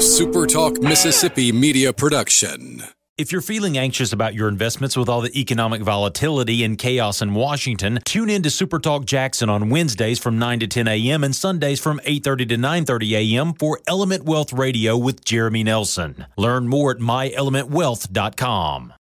SuperTalk 0.00 0.82
Mississippi 0.82 1.52
media 1.52 1.92
production. 1.92 2.82
If 3.18 3.32
you're 3.32 3.42
feeling 3.42 3.76
anxious 3.76 4.14
about 4.14 4.32
your 4.32 4.48
investments 4.48 4.96
with 4.96 5.10
all 5.10 5.20
the 5.20 5.38
economic 5.38 5.82
volatility 5.82 6.64
and 6.64 6.78
chaos 6.78 7.20
in 7.20 7.34
Washington, 7.34 7.98
tune 8.06 8.30
in 8.30 8.42
to 8.44 8.48
SuperTalk 8.48 9.04
Jackson 9.04 9.50
on 9.50 9.68
Wednesdays 9.68 10.18
from 10.18 10.38
9 10.38 10.60
to 10.60 10.66
10 10.66 10.88
a.m. 10.88 11.22
and 11.22 11.36
Sundays 11.36 11.80
from 11.80 12.00
8:30 12.06 12.48
to 12.48 12.56
9:30 12.56 13.12
a.m. 13.34 13.52
for 13.52 13.78
Element 13.86 14.24
Wealth 14.24 14.54
Radio 14.54 14.96
with 14.96 15.22
Jeremy 15.22 15.64
Nelson. 15.64 16.24
Learn 16.38 16.66
more 16.66 16.92
at 16.92 16.96
myelementwealth.com. 16.96 18.94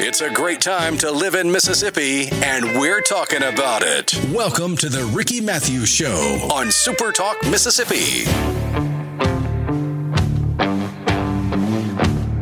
It's 0.00 0.22
a 0.22 0.30
great 0.32 0.62
time 0.62 0.96
to 0.98 1.10
live 1.10 1.34
in 1.34 1.52
Mississippi, 1.52 2.28
and 2.30 2.80
we're 2.80 3.02
talking 3.02 3.42
about 3.42 3.82
it. 3.82 4.18
Welcome 4.32 4.74
to 4.78 4.88
the 4.88 5.04
Ricky 5.04 5.42
Mathews 5.42 5.90
Show 5.90 6.48
on 6.50 6.68
SuperTalk 6.68 7.50
Mississippi. 7.50 8.24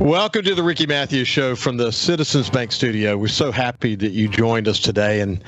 Welcome 0.06 0.44
to 0.44 0.54
the 0.54 0.62
Ricky 0.62 0.86
Mathews 0.86 1.26
Show 1.26 1.56
from 1.56 1.78
the 1.78 1.90
Citizens 1.90 2.48
Bank 2.48 2.70
Studio. 2.70 3.16
We're 3.16 3.26
so 3.26 3.50
happy 3.50 3.96
that 3.96 4.12
you 4.12 4.28
joined 4.28 4.68
us 4.68 4.78
today. 4.78 5.20
And 5.20 5.42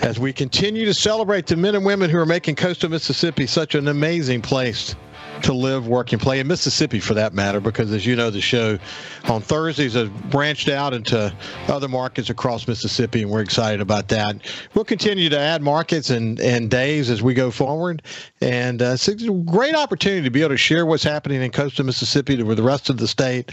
as 0.00 0.18
we 0.18 0.32
continue 0.32 0.84
to 0.84 0.92
celebrate 0.92 1.46
the 1.46 1.54
men 1.54 1.76
and 1.76 1.86
women 1.86 2.10
who 2.10 2.18
are 2.18 2.26
making 2.26 2.56
coastal 2.56 2.90
Mississippi 2.90 3.46
such 3.46 3.76
an 3.76 3.86
amazing 3.86 4.42
place 4.42 4.96
to 5.42 5.52
live, 5.52 5.86
work, 5.86 6.12
and 6.12 6.20
play 6.20 6.40
in 6.40 6.46
Mississippi 6.46 7.00
for 7.00 7.14
that 7.14 7.34
matter, 7.34 7.60
because 7.60 7.92
as 7.92 8.06
you 8.06 8.16
know, 8.16 8.30
the 8.30 8.40
show 8.40 8.78
on 9.24 9.40
Thursdays 9.40 9.94
has 9.94 10.08
branched 10.08 10.68
out 10.68 10.94
into 10.94 11.32
other 11.68 11.88
markets 11.88 12.30
across 12.30 12.66
Mississippi, 12.68 13.22
and 13.22 13.30
we're 13.30 13.40
excited 13.40 13.80
about 13.80 14.08
that. 14.08 14.36
We'll 14.74 14.84
continue 14.84 15.28
to 15.28 15.38
add 15.38 15.62
markets 15.62 16.10
and, 16.10 16.40
and 16.40 16.70
days 16.70 17.10
as 17.10 17.22
we 17.22 17.34
go 17.34 17.50
forward. 17.50 18.02
And 18.40 18.82
uh, 18.82 18.96
it's 18.96 19.08
a 19.08 19.30
great 19.30 19.74
opportunity 19.74 20.22
to 20.22 20.30
be 20.30 20.40
able 20.40 20.50
to 20.50 20.56
share 20.56 20.86
what's 20.86 21.04
happening 21.04 21.42
in 21.42 21.50
coastal 21.50 21.84
Mississippi 21.84 22.42
with 22.42 22.56
the 22.56 22.62
rest 22.62 22.90
of 22.90 22.98
the 22.98 23.08
state 23.08 23.52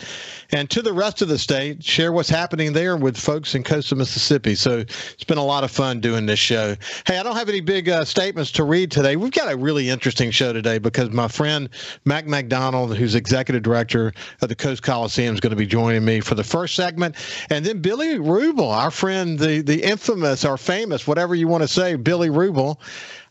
and 0.51 0.69
to 0.69 0.81
the 0.81 0.93
rest 0.93 1.21
of 1.21 1.29
the 1.29 1.37
state, 1.37 1.83
share 1.83 2.11
what's 2.11 2.29
happening 2.29 2.73
there 2.73 2.97
with 2.97 3.17
folks 3.17 3.55
in 3.55 3.63
coastal 3.63 3.97
Mississippi. 3.97 4.55
So 4.55 4.79
it's 4.79 5.23
been 5.23 5.37
a 5.37 5.43
lot 5.43 5.63
of 5.63 5.71
fun 5.71 6.01
doing 6.01 6.25
this 6.25 6.39
show. 6.39 6.75
Hey, 7.05 7.17
I 7.17 7.23
don't 7.23 7.35
have 7.35 7.49
any 7.49 7.61
big 7.61 7.87
uh, 7.89 8.03
statements 8.03 8.51
to 8.53 8.63
read 8.63 8.91
today. 8.91 9.15
We've 9.15 9.31
got 9.31 9.51
a 9.51 9.55
really 9.55 9.89
interesting 9.89 10.31
show 10.31 10.51
today 10.51 10.77
because 10.77 11.09
my 11.11 11.27
friend 11.27 11.69
Matt 12.05 12.25
McDonnell, 12.25 12.95
who's 12.95 13.15
executive 13.15 13.63
director 13.63 14.13
of 14.41 14.49
the 14.49 14.55
Coast 14.55 14.83
Coliseum, 14.83 15.33
is 15.33 15.39
going 15.39 15.51
to 15.51 15.57
be 15.57 15.65
joining 15.65 16.03
me 16.05 16.19
for 16.19 16.35
the 16.35 16.43
first 16.43 16.75
segment. 16.75 17.15
And 17.49 17.65
then 17.65 17.81
Billy 17.81 18.17
Rubel, 18.17 18.71
our 18.71 18.91
friend, 18.91 19.37
the, 19.37 19.61
the 19.61 19.83
infamous 19.83 20.45
or 20.45 20.57
famous, 20.57 21.07
whatever 21.07 21.35
you 21.35 21.47
want 21.47 21.63
to 21.63 21.67
say, 21.67 21.95
Billy 21.95 22.29
Rubel 22.29 22.77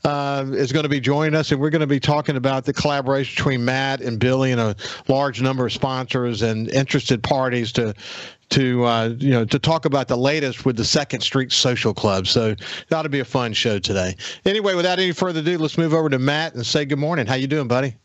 uh, 0.05 0.47
is 0.52 0.72
going 0.72 0.84
to 0.84 0.88
be 0.88 1.00
joining 1.00 1.34
us, 1.34 1.52
and 1.52 1.60
we're 1.60 1.70
going 1.70 1.80
to 1.80 1.86
be 1.86 2.00
talking 2.00 2.36
about 2.36 2.64
the 2.64 2.72
collaboration 2.72 3.34
between 3.36 3.64
Matt 3.64 4.00
and 4.00 4.19
Billy 4.19 4.52
and 4.52 4.60
a 4.60 4.77
large 5.08 5.42
number 5.42 5.66
of 5.66 5.72
sponsors 5.72 6.42
and 6.42 6.69
interested 6.70 7.22
parties 7.22 7.72
to 7.72 7.94
to 8.50 8.84
uh, 8.84 9.14
you 9.19 9.30
know 9.30 9.44
to 9.44 9.58
talk 9.58 9.84
about 9.84 10.08
the 10.08 10.16
latest 10.16 10.64
with 10.64 10.77
the 10.77 10.84
Second 10.84 11.20
Street 11.20 11.52
Social 11.52 11.94
Club. 11.94 12.27
So 12.27 12.54
that 12.54 12.97
ought 12.97 13.02
to 13.02 13.08
be 13.08 13.20
a 13.20 13.25
fun 13.25 13.52
show 13.52 13.78
today. 13.78 14.16
Anyway, 14.44 14.75
without 14.75 14.98
any 14.98 15.12
further 15.12 15.41
ado, 15.41 15.58
let's 15.58 15.78
move 15.78 15.94
over 15.94 16.08
to 16.08 16.19
Matt 16.19 16.54
and 16.54 16.64
say 16.64 16.84
good 16.84 16.98
morning. 16.98 17.27
How 17.27 17.34
you 17.34 17.47
doing, 17.47 17.69
buddy? 17.69 17.97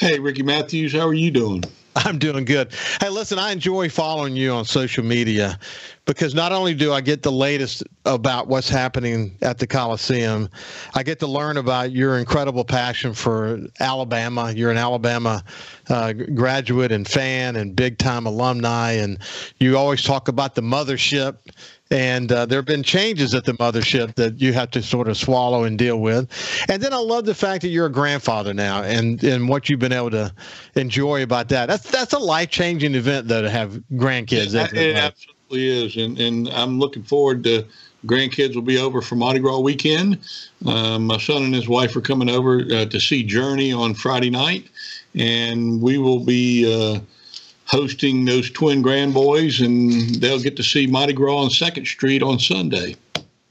Hey, 0.00 0.18
Ricky 0.18 0.42
Mathews, 0.42 0.94
how 0.94 1.06
are 1.06 1.12
you 1.12 1.30
doing? 1.30 1.62
I'm 1.94 2.18
doing 2.18 2.46
good. 2.46 2.72
Hey, 3.02 3.10
listen, 3.10 3.38
I 3.38 3.52
enjoy 3.52 3.90
following 3.90 4.34
you 4.34 4.50
on 4.50 4.64
social 4.64 5.04
media 5.04 5.58
because 6.06 6.34
not 6.34 6.52
only 6.52 6.72
do 6.72 6.90
I 6.94 7.02
get 7.02 7.22
the 7.22 7.30
latest 7.30 7.82
about 8.06 8.48
what's 8.48 8.70
happening 8.70 9.36
at 9.42 9.58
the 9.58 9.66
Coliseum, 9.66 10.48
I 10.94 11.02
get 11.02 11.18
to 11.18 11.26
learn 11.26 11.58
about 11.58 11.92
your 11.92 12.16
incredible 12.16 12.64
passion 12.64 13.12
for 13.12 13.60
Alabama. 13.78 14.52
You're 14.56 14.70
an 14.70 14.78
Alabama 14.78 15.44
uh, 15.90 16.14
graduate 16.14 16.92
and 16.92 17.06
fan 17.06 17.56
and 17.56 17.76
big 17.76 17.98
time 17.98 18.24
alumni, 18.24 18.92
and 18.92 19.18
you 19.58 19.76
always 19.76 20.02
talk 20.02 20.28
about 20.28 20.54
the 20.54 20.62
mothership 20.62 21.36
and 21.90 22.30
uh, 22.30 22.46
there 22.46 22.58
have 22.58 22.66
been 22.66 22.82
changes 22.82 23.34
at 23.34 23.44
the 23.44 23.52
mothership 23.52 24.14
that 24.14 24.40
you 24.40 24.52
have 24.52 24.70
to 24.70 24.82
sort 24.82 25.08
of 25.08 25.16
swallow 25.16 25.64
and 25.64 25.78
deal 25.78 26.00
with. 26.00 26.30
And 26.68 26.82
then 26.82 26.92
I 26.92 26.98
love 26.98 27.24
the 27.24 27.34
fact 27.34 27.62
that 27.62 27.68
you're 27.68 27.86
a 27.86 27.92
grandfather 27.92 28.54
now, 28.54 28.82
and 28.82 29.22
and 29.24 29.48
what 29.48 29.68
you've 29.68 29.80
been 29.80 29.92
able 29.92 30.10
to 30.12 30.32
enjoy 30.76 31.22
about 31.22 31.48
that. 31.48 31.66
That's 31.66 31.90
that's 31.90 32.12
a 32.12 32.18
life 32.18 32.50
changing 32.50 32.94
event 32.94 33.28
though 33.28 33.42
to 33.42 33.50
have 33.50 33.82
grandkids. 33.92 34.54
It, 34.54 34.72
it 34.74 34.96
absolutely 34.96 35.68
is, 35.68 35.96
and 35.96 36.18
and 36.18 36.48
I'm 36.50 36.78
looking 36.78 37.02
forward 37.02 37.44
to. 37.44 37.64
Grandkids 38.06 38.54
will 38.54 38.62
be 38.62 38.78
over 38.78 39.02
for 39.02 39.14
Mardi 39.14 39.40
Gras 39.40 39.58
weekend. 39.58 40.20
Uh, 40.64 40.98
my 40.98 41.18
son 41.18 41.42
and 41.42 41.54
his 41.54 41.68
wife 41.68 41.94
are 41.94 42.00
coming 42.00 42.30
over 42.30 42.62
uh, 42.72 42.86
to 42.86 42.98
see 42.98 43.22
Journey 43.22 43.74
on 43.74 43.92
Friday 43.92 44.30
night, 44.30 44.70
and 45.14 45.82
we 45.82 45.98
will 45.98 46.24
be 46.24 46.64
uh, 46.64 47.00
hosting 47.70 48.24
those 48.24 48.50
twin 48.50 48.82
grand 48.82 49.14
boys, 49.14 49.60
and 49.60 49.92
they'll 50.16 50.40
get 50.40 50.56
to 50.56 50.62
see 50.62 50.88
Mardi 50.88 51.12
Gras 51.12 51.36
on 51.36 51.50
Second 51.50 51.86
Street 51.86 52.20
on 52.20 52.40
Sunday. 52.40 52.96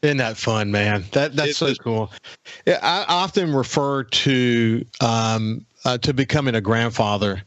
Isn't 0.01 0.17
that 0.17 0.37
fun, 0.37 0.71
man? 0.71 1.05
That 1.13 1.35
that's 1.35 1.57
so 1.57 1.73
cool. 1.75 2.11
Yeah, 2.65 2.79
I 2.81 3.05
often 3.07 3.53
refer 3.53 4.03
to 4.03 4.85
um, 5.01 5.65
uh, 5.85 5.97
to 5.99 6.13
becoming 6.13 6.55
a 6.55 6.61
grandfather 6.61 7.41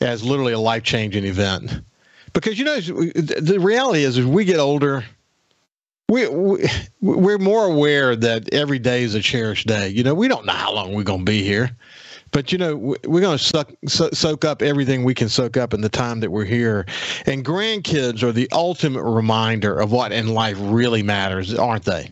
as 0.00 0.24
literally 0.24 0.54
a 0.54 0.58
life 0.58 0.82
changing 0.82 1.24
event, 1.24 1.80
because 2.32 2.58
you 2.58 2.64
know 2.64 2.80
the 2.80 3.58
reality 3.60 4.04
is 4.04 4.18
as 4.18 4.24
we 4.24 4.44
get 4.44 4.58
older, 4.58 5.04
we, 6.08 6.28
we 6.28 6.68
we're 7.00 7.38
more 7.38 7.66
aware 7.66 8.16
that 8.16 8.52
every 8.52 8.78
day 8.78 9.02
is 9.02 9.14
a 9.14 9.20
cherished 9.20 9.66
day. 9.66 9.88
You 9.88 10.02
know, 10.02 10.14
we 10.14 10.28
don't 10.28 10.44
know 10.46 10.52
how 10.52 10.72
long 10.72 10.94
we're 10.94 11.04
going 11.04 11.20
to 11.20 11.30
be 11.30 11.42
here. 11.42 11.70
But 12.34 12.50
you 12.50 12.58
know, 12.58 12.74
we're 12.74 13.20
going 13.20 13.38
to 13.38 13.42
suck, 13.42 13.70
so, 13.86 14.10
soak 14.12 14.44
up 14.44 14.60
everything 14.60 15.04
we 15.04 15.14
can 15.14 15.28
soak 15.28 15.56
up 15.56 15.72
in 15.72 15.82
the 15.82 15.88
time 15.88 16.18
that 16.18 16.32
we're 16.32 16.44
here. 16.44 16.84
And 17.26 17.44
grandkids 17.44 18.24
are 18.24 18.32
the 18.32 18.48
ultimate 18.50 19.04
reminder 19.04 19.78
of 19.78 19.92
what 19.92 20.10
in 20.10 20.34
life 20.34 20.56
really 20.60 21.04
matters, 21.04 21.54
aren't 21.54 21.84
they? 21.84 22.10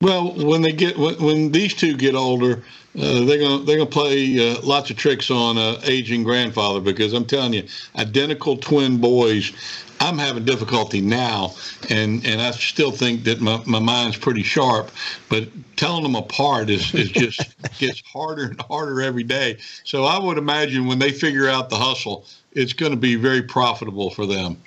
Well, 0.00 0.32
when 0.32 0.62
they 0.62 0.72
get 0.72 0.98
when, 0.98 1.14
when 1.22 1.52
these 1.52 1.72
two 1.72 1.96
get 1.96 2.16
older, 2.16 2.64
uh, 2.98 3.24
they're 3.24 3.38
gonna 3.38 3.62
they're 3.64 3.76
gonna 3.76 3.86
play 3.88 4.50
uh, 4.50 4.60
lots 4.62 4.90
of 4.90 4.96
tricks 4.96 5.30
on 5.30 5.56
uh, 5.56 5.78
aging 5.84 6.24
grandfather 6.24 6.80
because 6.80 7.12
I'm 7.12 7.26
telling 7.26 7.52
you, 7.52 7.68
identical 7.96 8.56
twin 8.56 8.98
boys. 8.98 9.52
I'm 10.00 10.16
having 10.16 10.46
difficulty 10.46 11.02
now, 11.02 11.54
and, 11.90 12.24
and 12.26 12.40
I 12.40 12.52
still 12.52 12.90
think 12.90 13.24
that 13.24 13.42
my, 13.42 13.62
my 13.66 13.78
mind's 13.78 14.16
pretty 14.16 14.42
sharp, 14.42 14.90
but 15.28 15.46
telling 15.76 16.02
them 16.02 16.14
apart 16.14 16.70
is, 16.70 16.94
is 16.94 17.10
just 17.10 17.54
gets 17.78 18.02
harder 18.02 18.44
and 18.44 18.60
harder 18.62 19.02
every 19.02 19.24
day. 19.24 19.58
So 19.84 20.04
I 20.04 20.18
would 20.18 20.38
imagine 20.38 20.86
when 20.86 20.98
they 20.98 21.12
figure 21.12 21.48
out 21.48 21.68
the 21.68 21.76
hustle, 21.76 22.26
it's 22.52 22.72
going 22.72 22.92
to 22.92 22.98
be 22.98 23.14
very 23.14 23.42
profitable 23.42 24.10
for 24.10 24.26
them. 24.26 24.60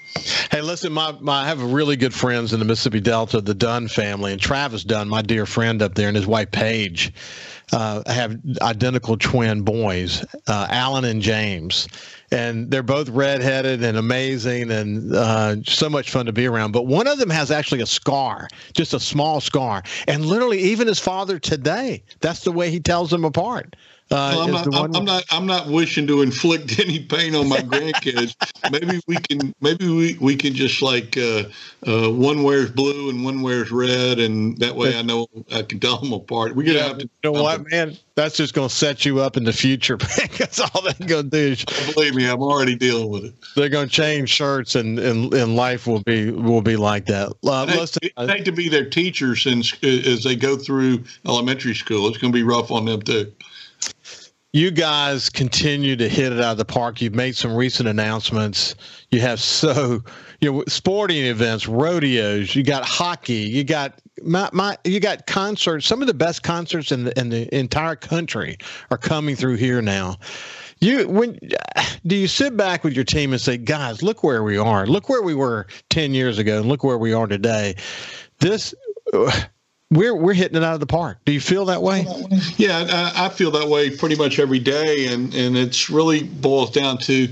Hey, 0.51 0.61
listen, 0.61 0.93
my, 0.93 1.13
my 1.19 1.41
I 1.41 1.47
have 1.47 1.61
really 1.61 1.95
good 1.95 2.13
friends 2.13 2.53
in 2.53 2.59
the 2.59 2.65
Mississippi 2.65 3.01
Delta, 3.01 3.41
the 3.41 3.53
Dunn 3.53 3.87
family, 3.87 4.31
and 4.31 4.39
Travis 4.39 4.83
Dunn, 4.83 5.09
my 5.09 5.21
dear 5.21 5.45
friend 5.45 5.81
up 5.81 5.95
there, 5.95 6.07
and 6.07 6.15
his 6.15 6.27
wife 6.27 6.51
Paige 6.51 7.11
uh, 7.71 8.03
have 8.11 8.39
identical 8.61 9.17
twin 9.17 9.63
boys, 9.63 10.23
uh, 10.47 10.67
Alan 10.69 11.05
and 11.05 11.21
James 11.21 11.87
and 12.33 12.71
they're 12.71 12.81
both 12.81 13.09
redheaded 13.09 13.83
and 13.83 13.95
amazing 13.95 14.71
and 14.71 15.13
uh, 15.15 15.61
so 15.63 15.87
much 15.87 16.09
fun 16.09 16.25
to 16.25 16.33
be 16.33 16.47
around. 16.47 16.71
But 16.71 16.87
one 16.87 17.07
of 17.07 17.19
them 17.19 17.29
has 17.29 17.51
actually 17.51 17.81
a 17.81 17.85
scar, 17.85 18.47
just 18.73 18.93
a 18.95 18.99
small 18.99 19.39
scar, 19.39 19.83
and 20.07 20.25
literally 20.25 20.59
even 20.59 20.87
his 20.87 20.99
father 20.99 21.37
today. 21.37 22.03
That's 22.21 22.41
the 22.41 22.51
way 22.51 22.71
he 22.71 22.79
tells 22.79 23.11
them 23.11 23.23
apart. 23.23 23.75
Uh, 24.11 24.33
well, 24.35 24.41
I'm, 24.41 24.51
not, 24.51 24.67
I'm, 24.67 24.95
I'm, 24.95 25.05
not. 25.05 25.23
I'm 25.31 25.45
not 25.47 25.67
wishing 25.67 26.05
to 26.07 26.21
inflict 26.21 26.79
any 26.79 26.99
pain 26.99 27.35
on 27.35 27.47
my 27.47 27.57
grandkids. 27.61 28.35
maybe 28.71 29.01
we 29.07 29.15
can. 29.15 29.53
Maybe 29.61 29.87
we, 29.87 30.17
we 30.19 30.35
can 30.35 30.53
just 30.53 30.81
like 30.81 31.17
uh, 31.17 31.45
uh, 31.87 32.11
one 32.11 32.43
wears 32.43 32.69
blue 32.69 33.09
and 33.09 33.23
one 33.23 33.41
wears 33.41 33.71
red, 33.71 34.19
and 34.19 34.57
that 34.59 34.75
way 34.75 34.97
I 34.97 35.01
know 35.01 35.27
I 35.51 35.63
can 35.63 35.79
tell 35.79 35.97
them 35.97 36.13
apart. 36.13 36.55
We're 36.55 36.67
gonna 36.67 36.77
yeah, 36.77 36.87
have 36.89 36.97
to. 36.99 37.09
You 37.23 37.31
know 37.31 37.41
what, 37.41 37.71
man? 37.71 37.97
That's 38.15 38.37
just 38.37 38.53
gonna 38.53 38.69
set 38.69 39.05
you 39.05 39.19
up 39.19 39.37
in 39.37 39.45
the 39.45 39.53
future. 39.53 39.97
That's 40.37 40.59
all 40.59 40.81
they're 40.81 41.07
gonna 41.07 41.23
do. 41.23 41.37
Is, 41.53 41.65
Believe 41.95 42.13
me, 42.13 42.27
I'm 42.27 42.41
already 42.41 42.75
dealing 42.75 43.09
with 43.09 43.25
it. 43.25 43.33
They're 43.55 43.69
gonna 43.69 43.87
change 43.87 44.29
shirts, 44.29 44.75
and 44.75 44.99
and, 44.99 45.33
and 45.33 45.55
life 45.55 45.87
will 45.87 46.01
be 46.01 46.29
will 46.29 46.61
be 46.61 46.75
like 46.75 47.05
that. 47.05 47.33
Uh, 47.43 47.87
I 48.17 48.27
hate 48.27 48.45
to 48.45 48.51
be 48.51 48.69
their 48.69 48.87
teacher 48.87 49.35
since 49.35 49.73
as 49.81 50.23
they 50.23 50.35
go 50.35 50.57
through 50.57 51.03
elementary 51.25 51.73
school. 51.73 52.07
It's 52.09 52.17
gonna 52.17 52.33
be 52.33 52.43
rough 52.43 52.69
on 52.69 52.85
them 52.85 53.01
too 53.01 53.31
you 54.53 54.69
guys 54.69 55.29
continue 55.29 55.95
to 55.95 56.07
hit 56.07 56.31
it 56.31 56.39
out 56.39 56.51
of 56.51 56.57
the 56.57 56.65
park. 56.65 57.01
You've 57.01 57.15
made 57.15 57.35
some 57.35 57.55
recent 57.55 57.89
announcements. 57.89 58.75
You 59.09 59.19
have 59.21 59.39
so 59.39 60.03
you 60.41 60.51
know 60.51 60.63
sporting 60.67 61.25
events, 61.25 61.67
rodeos. 61.67 62.55
You 62.55 62.63
got 62.63 62.85
hockey. 62.85 63.33
You 63.33 63.63
got 63.63 63.99
my, 64.21 64.49
my 64.53 64.77
you 64.83 64.99
got 64.99 65.25
concerts. 65.25 65.87
Some 65.87 66.01
of 66.01 66.07
the 66.07 66.13
best 66.13 66.43
concerts 66.43 66.91
in 66.91 67.05
the 67.05 67.19
in 67.19 67.29
the 67.29 67.53
entire 67.55 67.95
country 67.95 68.57
are 68.91 68.97
coming 68.97 69.35
through 69.35 69.55
here 69.55 69.81
now. 69.81 70.17
You 70.79 71.07
when 71.07 71.39
do 72.05 72.15
you 72.15 72.27
sit 72.27 72.55
back 72.55 72.83
with 72.83 72.93
your 72.93 73.05
team 73.05 73.31
and 73.31 73.41
say, 73.41 73.57
guys, 73.57 74.03
look 74.03 74.23
where 74.23 74.43
we 74.43 74.57
are. 74.57 74.85
Look 74.85 75.09
where 75.09 75.23
we 75.23 75.33
were 75.33 75.65
ten 75.89 76.13
years 76.13 76.37
ago, 76.37 76.59
and 76.59 76.69
look 76.69 76.83
where 76.83 76.99
we 76.99 77.11
are 77.11 77.25
today. 77.25 77.75
This 78.39 78.75
we're 79.93 80.15
we're 80.15 80.33
hitting 80.33 80.57
it 80.57 80.63
out 80.63 80.73
of 80.73 80.79
the 80.79 80.85
park. 80.87 81.17
Do 81.25 81.31
you 81.31 81.41
feel 81.41 81.65
that 81.65 81.81
way? 81.81 82.05
Yeah, 82.57 83.11
I, 83.15 83.25
I 83.25 83.29
feel 83.29 83.51
that 83.51 83.67
way 83.67 83.95
pretty 83.95 84.15
much 84.15 84.39
every 84.39 84.59
day, 84.59 85.07
and 85.07 85.33
and 85.33 85.57
it's 85.57 85.89
really 85.89 86.23
boils 86.23 86.71
down 86.71 86.97
to 86.99 87.29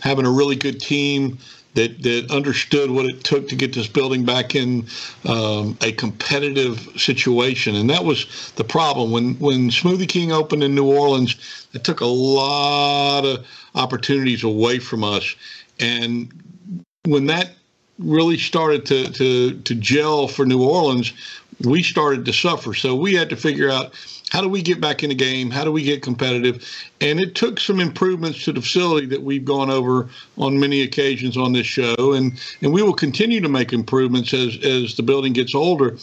having 0.00 0.26
a 0.26 0.30
really 0.30 0.56
good 0.56 0.80
team 0.80 1.38
that 1.74 2.02
that 2.02 2.30
understood 2.30 2.90
what 2.90 3.06
it 3.06 3.24
took 3.24 3.48
to 3.48 3.56
get 3.56 3.74
this 3.74 3.88
building 3.88 4.24
back 4.24 4.54
in 4.54 4.86
um, 5.26 5.76
a 5.82 5.92
competitive 5.92 6.88
situation, 6.96 7.74
and 7.74 7.90
that 7.90 8.04
was 8.04 8.52
the 8.56 8.64
problem 8.64 9.10
when 9.10 9.34
when 9.34 9.70
Smoothie 9.70 10.08
King 10.08 10.32
opened 10.32 10.62
in 10.62 10.74
New 10.74 10.86
Orleans. 10.86 11.68
It 11.72 11.84
took 11.84 12.00
a 12.00 12.06
lot 12.06 13.24
of 13.24 13.46
opportunities 13.74 14.44
away 14.44 14.78
from 14.78 15.02
us, 15.02 15.34
and 15.80 16.32
when 17.04 17.26
that 17.26 17.50
really 17.98 18.38
started 18.38 18.86
to 18.86 19.10
to 19.12 19.60
to 19.60 19.74
gel 19.74 20.28
for 20.28 20.44
New 20.44 20.62
Orleans, 20.62 21.12
we 21.62 21.82
started 21.82 22.24
to 22.24 22.32
suffer. 22.32 22.74
So 22.74 22.94
we 22.94 23.14
had 23.14 23.30
to 23.30 23.36
figure 23.36 23.70
out 23.70 23.94
how 24.30 24.40
do 24.40 24.48
we 24.48 24.62
get 24.62 24.80
back 24.80 25.02
in 25.02 25.10
the 25.10 25.14
game? 25.14 25.50
How 25.50 25.64
do 25.64 25.70
we 25.70 25.82
get 25.82 26.02
competitive? 26.02 26.68
And 27.00 27.20
it 27.20 27.34
took 27.34 27.60
some 27.60 27.78
improvements 27.78 28.44
to 28.44 28.52
the 28.52 28.60
facility 28.60 29.06
that 29.08 29.22
we've 29.22 29.44
gone 29.44 29.70
over 29.70 30.08
on 30.38 30.58
many 30.58 30.82
occasions 30.82 31.36
on 31.36 31.52
this 31.52 31.66
show, 31.66 32.14
and 32.14 32.40
and 32.62 32.72
we 32.72 32.82
will 32.82 32.94
continue 32.94 33.40
to 33.40 33.48
make 33.48 33.72
improvements 33.72 34.34
as 34.34 34.58
as 34.64 34.96
the 34.96 35.02
building 35.02 35.32
gets 35.32 35.54
older. 35.54 35.96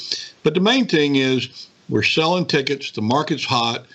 But 0.43 0.53
the 0.53 0.61
main 0.61 0.87
thing 0.87 1.17
is 1.17 1.67
we're 1.89 2.03
selling 2.03 2.45
tickets. 2.45 2.91
The 2.91 3.01
market's 3.01 3.45
hot. 3.45 3.85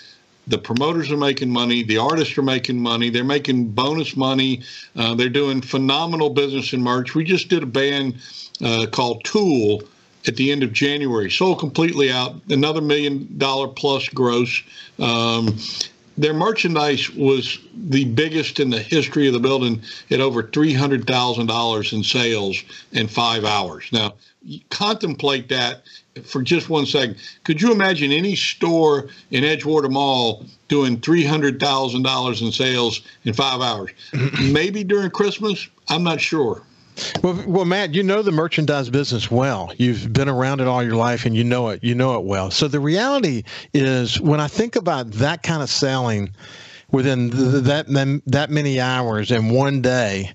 The 0.48 0.58
promoters 0.58 1.10
are 1.10 1.16
making 1.16 1.50
money. 1.50 1.82
The 1.82 1.98
artists 1.98 2.36
are 2.38 2.42
making 2.42 2.78
money. 2.78 3.10
They're 3.10 3.24
making 3.24 3.70
bonus 3.70 4.16
money. 4.16 4.62
Uh, 4.94 5.14
they're 5.14 5.28
doing 5.28 5.60
phenomenal 5.60 6.30
business 6.30 6.72
in 6.72 6.82
merch. 6.82 7.14
We 7.14 7.24
just 7.24 7.48
did 7.48 7.64
a 7.64 7.66
band 7.66 8.16
uh, 8.62 8.86
called 8.92 9.24
Tool 9.24 9.82
at 10.26 10.36
the 10.36 10.50
end 10.50 10.62
of 10.62 10.72
January. 10.72 11.30
Sold 11.30 11.58
completely 11.58 12.10
out, 12.10 12.34
another 12.48 12.80
million 12.80 13.28
dollar 13.38 13.68
plus 13.68 14.08
gross. 14.08 14.62
Um, 14.98 15.58
their 16.18 16.34
merchandise 16.34 17.10
was 17.10 17.58
the 17.74 18.06
biggest 18.06 18.58
in 18.58 18.70
the 18.70 18.78
history 18.78 19.26
of 19.26 19.34
the 19.34 19.40
building 19.40 19.82
at 20.10 20.20
over 20.20 20.42
$300,000 20.42 21.92
in 21.92 22.02
sales 22.02 22.62
in 22.92 23.06
five 23.06 23.44
hours. 23.44 23.88
Now, 23.92 24.14
contemplate 24.70 25.48
that 25.50 25.82
for 26.24 26.42
just 26.42 26.70
one 26.70 26.86
second. 26.86 27.16
Could 27.44 27.60
you 27.60 27.70
imagine 27.70 28.12
any 28.12 28.34
store 28.34 29.08
in 29.30 29.44
Edgewater 29.44 29.90
Mall 29.90 30.46
doing 30.68 30.98
$300,000 30.98 32.42
in 32.42 32.52
sales 32.52 33.02
in 33.24 33.34
five 33.34 33.60
hours? 33.60 33.90
Maybe 34.40 34.84
during 34.84 35.10
Christmas? 35.10 35.68
I'm 35.88 36.02
not 36.02 36.20
sure. 36.20 36.62
Well, 37.22 37.42
well, 37.46 37.64
Matt, 37.64 37.94
you 37.94 38.02
know 38.02 38.22
the 38.22 38.32
merchandise 38.32 38.90
business 38.90 39.30
well. 39.30 39.72
You've 39.76 40.12
been 40.12 40.28
around 40.28 40.60
it 40.60 40.66
all 40.66 40.82
your 40.82 40.96
life, 40.96 41.26
and 41.26 41.36
you 41.36 41.44
know 41.44 41.68
it. 41.68 41.82
You 41.82 41.94
know 41.94 42.18
it 42.18 42.24
well. 42.24 42.50
So 42.50 42.68
the 42.68 42.80
reality 42.80 43.44
is, 43.74 44.20
when 44.20 44.40
I 44.40 44.48
think 44.48 44.76
about 44.76 45.10
that 45.12 45.42
kind 45.42 45.62
of 45.62 45.68
selling 45.68 46.30
within 46.90 47.30
that 47.64 47.86
that 48.26 48.50
many 48.50 48.80
hours 48.80 49.30
in 49.30 49.50
one 49.50 49.82
day, 49.82 50.32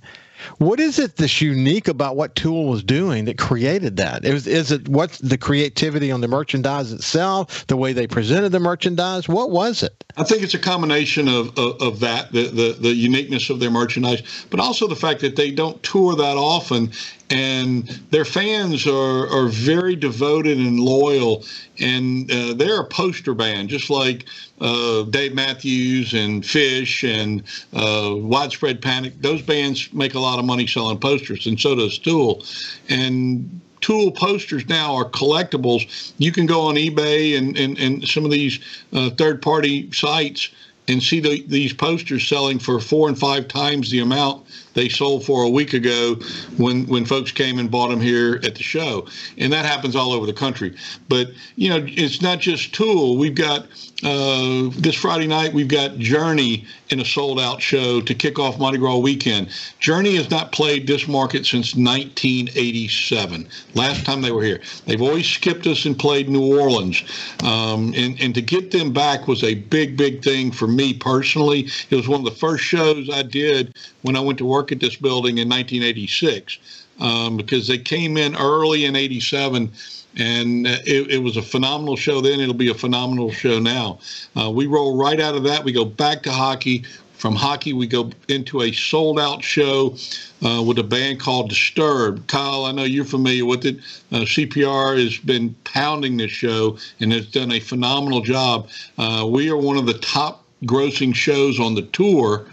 what 0.58 0.80
is 0.80 1.00
it 1.00 1.16
that's 1.18 1.42
unique 1.42 1.88
about 1.88 2.16
what 2.16 2.36
Tool 2.36 2.68
was 2.68 2.84
doing 2.84 3.26
that 3.26 3.38
created 3.38 3.98
that? 3.98 4.26
Is, 4.26 4.48
is 4.48 4.72
it 4.72 4.88
what's 4.88 5.18
the 5.20 5.38
creativity 5.38 6.12
on 6.12 6.22
the 6.22 6.28
merchandise 6.28 6.92
itself, 6.92 7.66
the 7.68 7.78
way 7.78 7.94
they 7.94 8.08
presented 8.08 8.52
the 8.52 8.60
merchandise? 8.60 9.28
What 9.28 9.52
was 9.52 9.84
it? 9.84 10.04
I 10.18 10.24
think 10.24 10.44
it's 10.44 10.54
a 10.54 10.60
combination 10.60 11.28
of, 11.28 11.58
of, 11.58 11.82
of 11.82 12.00
that, 12.02 12.32
the, 12.32 12.48
the, 12.48 12.78
the 12.80 12.94
uniqueness 12.94 13.50
of 13.50 13.60
their 13.60 13.72
merchandise, 13.72 14.46
but 14.50 14.60
also 14.60 14.88
the 14.88 14.96
fact 14.96 15.22
that 15.22 15.36
they 15.36 15.52
don't 15.52 15.82
tour 15.84 16.16
that 16.16 16.38
often 16.38 16.92
and 17.32 17.88
their 18.12 18.26
fans 18.26 18.86
are, 18.86 19.28
are 19.28 19.48
very 19.48 19.96
devoted 19.96 20.58
and 20.58 20.80
loyal. 20.80 21.44
And 21.80 22.30
uh, 22.32 22.54
they're 22.54 22.82
a 22.82 22.86
poster 22.86 23.34
band 23.34 23.70
just 23.70 23.90
like 23.90 24.26
uh, 24.60 25.04
dave 25.04 25.34
matthews 25.34 26.14
and 26.14 26.44
Phish 26.44 27.08
and 27.08 27.44
uh, 27.74 28.16
widespread 28.18 28.82
panic. 28.82 29.22
Those 29.22 29.42
bands 29.42 29.92
make 29.94 30.14
a 30.14 30.20
lot 30.20 30.40
of 30.40 30.46
money 30.46 30.68
selling 30.68 31.00
posters 31.00 31.48
and 31.48 31.60
so 31.60 31.76
does 31.76 31.98
tool. 31.98 32.44
And 32.90 33.62
Tool 33.82 34.12
posters 34.12 34.70
now 34.70 34.94
are 34.96 35.10
collectibles. 35.10 36.14
You 36.20 36.32
can 36.32 36.46
go 36.46 36.62
on 36.62 36.76
eBay 36.76 37.36
and, 37.36 37.58
and, 37.58 37.80
and 37.80 38.08
some 38.08 38.24
of 38.24 38.30
these 38.30 38.60
uh, 38.94 39.10
third 39.10 39.42
party 39.42 39.92
sites 39.92 40.50
and 40.88 41.02
see 41.02 41.20
the, 41.20 41.44
these 41.48 41.74
posters 41.74 42.28
selling 42.28 42.60
for 42.60 42.80
four 42.80 43.08
and 43.08 43.18
five 43.18 43.48
times 43.48 43.90
the 43.90 44.00
amount 44.00 44.46
they 44.74 44.90
sold 44.90 45.26
for 45.26 45.44
a 45.44 45.50
week 45.50 45.74
ago 45.74 46.16
when 46.58 46.86
when 46.88 47.06
folks 47.06 47.32
came 47.32 47.60
and 47.60 47.70
bought 47.70 47.90
them 47.90 48.02
here 48.02 48.40
at 48.44 48.56
the 48.56 48.64
show. 48.64 49.08
And 49.38 49.52
that 49.54 49.66
happens 49.66 49.96
all 49.96 50.12
over 50.12 50.26
the 50.26 50.34
country. 50.34 50.76
But 51.10 51.32
you 51.56 51.70
know 51.70 51.84
it's 51.88 52.22
not 52.22 52.40
just 52.40 52.74
tool. 52.74 53.18
We've 53.18 53.36
got 53.36 53.68
uh, 54.04 54.70
this 54.78 54.96
friday 54.96 55.28
night 55.28 55.54
we've 55.54 55.68
got 55.68 55.96
journey 55.98 56.66
in 56.90 57.00
a 57.00 57.06
sold 57.06 57.40
out 57.40 57.62
show 57.62 58.02
to 58.02 58.16
kick 58.16 58.40
off 58.40 58.60
mardi 58.60 58.78
gras 58.78 58.98
weekend. 58.98 59.50
Journey 59.80 60.16
has 60.16 60.30
not 60.30 60.52
played 60.52 60.88
this 60.88 61.08
market 61.08 61.46
since 61.46 61.76
1987 61.76 63.48
last 63.76 64.06
time 64.06 64.22
they 64.22 64.32
were 64.32 64.44
here. 64.44 64.62
They've 64.86 65.02
always 65.02 65.28
skipped 65.28 65.68
us 65.68 65.86
and 65.86 65.98
played 65.98 66.30
new 66.30 66.60
orleans. 66.60 67.04
Um, 67.44 67.94
and, 67.96 68.20
and 68.20 68.34
to 68.36 68.42
get 68.42 68.72
them 68.72 68.92
back 68.92 69.28
was 69.28 69.44
a 69.44 69.56
big 69.56 69.98
big 69.98 70.24
thing 70.24 70.52
for 70.52 70.68
me 70.68 70.94
personally. 70.94 71.70
It 71.90 71.96
was 71.96 72.08
one 72.08 72.20
of 72.20 72.26
the 72.26 72.40
first 72.40 72.64
shows 72.64 73.10
i 73.10 73.22
did 73.22 73.76
when 74.02 74.16
i 74.16 74.20
went 74.20 74.38
to 74.40 74.46
work 74.46 74.61
work 74.62 74.72
at 74.72 74.80
this 74.80 74.96
building 74.96 75.40
in 75.40 75.50
1986 75.50 76.86
um, 77.00 77.36
because 77.36 77.68
they 77.68 77.80
came 77.80 78.16
in 78.16 78.36
early 78.36 78.86
in 78.86 78.96
87 78.96 79.72
and 80.18 80.68
it, 80.68 81.10
it, 81.10 81.18
was 81.18 81.36
a 81.36 81.42
phenomenal 81.42 81.96
show 81.96 82.22
then. 82.22 82.40
It'll 82.40 82.54
be 82.54 82.70
a 82.70 82.76
phenomenal 82.76 83.32
show 83.32 83.60
now. 83.60 83.98
Uh, 84.40 84.52
we 84.52 84.68
roll 84.68 84.98
right 84.98 85.20
out 85.20 85.34
of 85.34 85.44
that. 85.46 85.64
We 85.64 85.72
go 85.72 85.86
back 85.86 86.22
to 86.24 86.32
hockey. 86.32 86.84
From 87.14 87.36
hockey, 87.36 87.74
we 87.74 87.88
go 87.88 88.12
into 88.28 88.62
a 88.62 88.72
sold 88.72 89.20
out 89.20 89.44
show 89.44 89.96
uh, 90.44 90.62
with 90.62 90.80
a 90.80 90.84
band 90.84 91.20
called 91.20 91.50
Disturbed. 91.50 92.28
Kyle, 92.28 92.66
I 92.66 92.72
know 92.72 92.84
you're 92.84 93.06
familiar 93.06 93.46
with 93.46 93.66
it. 93.66 93.78
Uh, 94.12 94.26
CPR 94.26 95.02
has 95.02 95.18
been 95.20 95.56
pounding 95.64 96.18
this 96.18 96.32
show 96.32 96.78
and 97.00 97.12
has 97.14 97.28
done 97.28 97.52
a 97.52 97.60
phenomenal 97.60 98.22
job. 98.22 98.70
Uh, 98.98 99.28
we 99.30 99.50
are 99.50 99.58
one 99.58 99.78
of 99.78 99.86
the 99.86 100.00
top 100.00 100.41
grossing 100.66 101.14
shows 101.14 101.60
on 101.60 101.76
the 101.76 101.82
tour, 101.84 102.46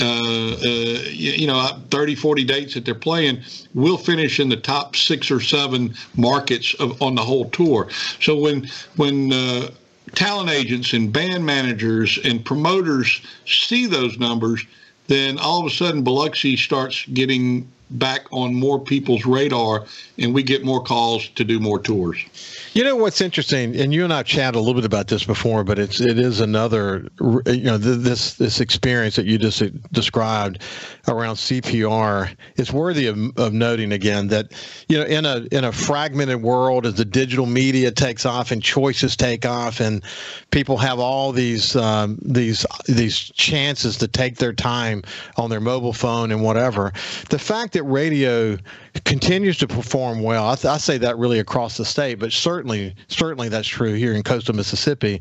uh, 0.00 0.04
uh, 0.04 0.56
you, 0.62 1.32
you, 1.32 1.46
know, 1.46 1.80
30, 1.90 2.14
40 2.14 2.44
dates 2.44 2.74
that 2.74 2.84
they're 2.84 2.94
playing, 2.94 3.42
will 3.74 3.96
finish 3.96 4.38
in 4.38 4.48
the 4.48 4.56
top 4.56 4.96
six 4.96 5.30
or 5.30 5.40
seven 5.40 5.94
markets 6.16 6.74
of, 6.74 7.00
on 7.00 7.14
the 7.14 7.22
whole 7.22 7.48
tour. 7.50 7.88
So 8.20 8.36
when 8.36 8.68
when 8.96 9.32
uh, 9.32 9.70
talent 10.14 10.50
agents 10.50 10.92
and 10.92 11.12
band 11.12 11.44
managers 11.44 12.18
and 12.24 12.44
promoters 12.44 13.20
see 13.46 13.86
those 13.86 14.18
numbers, 14.18 14.64
then 15.06 15.38
all 15.38 15.60
of 15.60 15.66
a 15.66 15.74
sudden 15.74 16.02
Biloxi 16.02 16.56
starts 16.56 17.04
getting 17.06 17.70
back 17.90 18.26
on 18.32 18.54
more 18.54 18.80
people's 18.80 19.24
radar, 19.24 19.84
and 20.18 20.34
we 20.34 20.42
get 20.42 20.64
more 20.64 20.82
calls 20.82 21.28
to 21.28 21.44
do 21.44 21.60
more 21.60 21.78
tours. 21.78 22.24
You 22.72 22.82
know 22.82 22.96
what's 22.96 23.20
interesting, 23.20 23.76
and 23.76 23.94
you 23.94 24.04
and 24.04 24.12
I've 24.12 24.26
chatted 24.26 24.56
a 24.56 24.58
little 24.58 24.74
bit 24.74 24.84
about 24.84 25.08
this 25.08 25.24
before, 25.24 25.62
but 25.62 25.78
it's 25.78 26.00
it 26.00 26.18
is 26.18 26.40
another 26.40 27.08
you 27.46 27.64
know 27.64 27.78
this 27.78 28.34
this 28.34 28.60
experience 28.60 29.16
that 29.16 29.26
you 29.26 29.38
just 29.38 29.62
described 29.92 30.62
around 31.06 31.36
CPR 31.36 32.34
is 32.56 32.72
worthy 32.72 33.06
of, 33.06 33.18
of 33.38 33.52
noting 33.52 33.92
again 33.92 34.28
that 34.28 34.52
you 34.88 34.98
know 34.98 35.04
in 35.04 35.24
a 35.24 35.46
in 35.52 35.64
a 35.64 35.72
fragmented 35.72 36.42
world 36.42 36.86
as 36.86 36.94
the 36.94 37.04
digital 37.04 37.46
media 37.46 37.90
takes 37.90 38.26
off 38.26 38.50
and 38.50 38.62
choices 38.62 39.16
take 39.16 39.46
off 39.46 39.80
and 39.80 40.02
people 40.50 40.76
have 40.76 40.98
all 40.98 41.30
these 41.30 41.76
um, 41.76 42.18
these 42.22 42.66
these 42.86 43.18
chances 43.18 43.98
to 43.98 44.08
take 44.08 44.36
their 44.36 44.52
time 44.52 45.02
on 45.36 45.50
their 45.50 45.60
mobile 45.60 45.92
phone 45.92 46.32
and 46.32 46.42
whatever, 46.42 46.92
the 47.30 47.38
fact 47.38 47.72
that 47.74 47.83
radio 47.84 48.56
continues 49.04 49.58
to 49.58 49.66
perform 49.66 50.22
well. 50.22 50.48
I, 50.48 50.54
th- 50.54 50.66
I, 50.66 50.76
say 50.78 50.98
that 50.98 51.18
really 51.18 51.38
across 51.38 51.76
the 51.76 51.84
state, 51.84 52.18
but 52.18 52.32
certainly, 52.32 52.94
certainly 53.08 53.48
that's 53.48 53.68
true 53.68 53.94
here 53.94 54.12
in 54.12 54.22
coastal 54.22 54.54
Mississippi. 54.54 55.20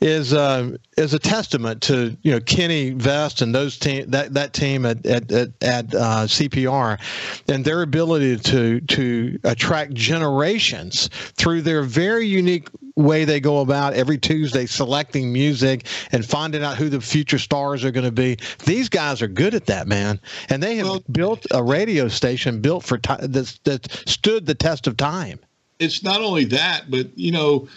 Is 0.00 0.32
uh, 0.32 0.76
is 0.96 1.12
a 1.12 1.18
testament 1.18 1.82
to 1.82 2.16
you 2.22 2.32
know 2.32 2.40
Kenny 2.40 2.90
Vest 2.90 3.42
and 3.42 3.54
those 3.54 3.78
team 3.78 4.10
that 4.10 4.34
that 4.34 4.52
team 4.52 4.86
at 4.86 5.04
at 5.04 5.30
at, 5.32 5.48
at 5.62 5.94
uh, 5.94 6.26
CPR 6.26 6.98
and 7.48 7.64
their 7.64 7.82
ability 7.82 8.36
to 8.36 8.80
to 8.80 9.38
attract 9.44 9.94
generations 9.94 11.08
through 11.34 11.62
their 11.62 11.82
very 11.82 12.26
unique 12.26 12.68
way 12.98 13.24
they 13.24 13.40
go 13.40 13.60
about 13.60 13.94
every 13.94 14.18
Tuesday 14.18 14.66
selecting 14.66 15.32
music 15.32 15.86
and 16.12 16.24
finding 16.24 16.62
out 16.62 16.76
who 16.76 16.88
the 16.88 17.00
future 17.00 17.38
stars 17.38 17.84
are 17.84 17.90
going 17.90 18.04
to 18.04 18.12
be. 18.12 18.36
These 18.64 18.88
guys 18.88 19.22
are 19.22 19.28
good 19.28 19.54
at 19.54 19.66
that, 19.66 19.86
man, 19.86 20.20
and 20.50 20.62
they 20.62 20.76
have 20.76 20.86
well, 20.86 21.04
built 21.10 21.46
a 21.52 21.62
radio 21.62 22.08
station 22.08 22.60
built 22.60 22.84
for 22.84 22.98
t- 22.98 23.14
that, 23.20 23.58
that 23.64 24.02
stood 24.06 24.46
the 24.46 24.54
test 24.54 24.86
of 24.86 24.96
time. 24.96 25.38
It's 25.78 26.02
not 26.02 26.20
only 26.20 26.44
that, 26.46 26.90
but 26.90 27.16
you 27.16 27.30
know 27.30 27.68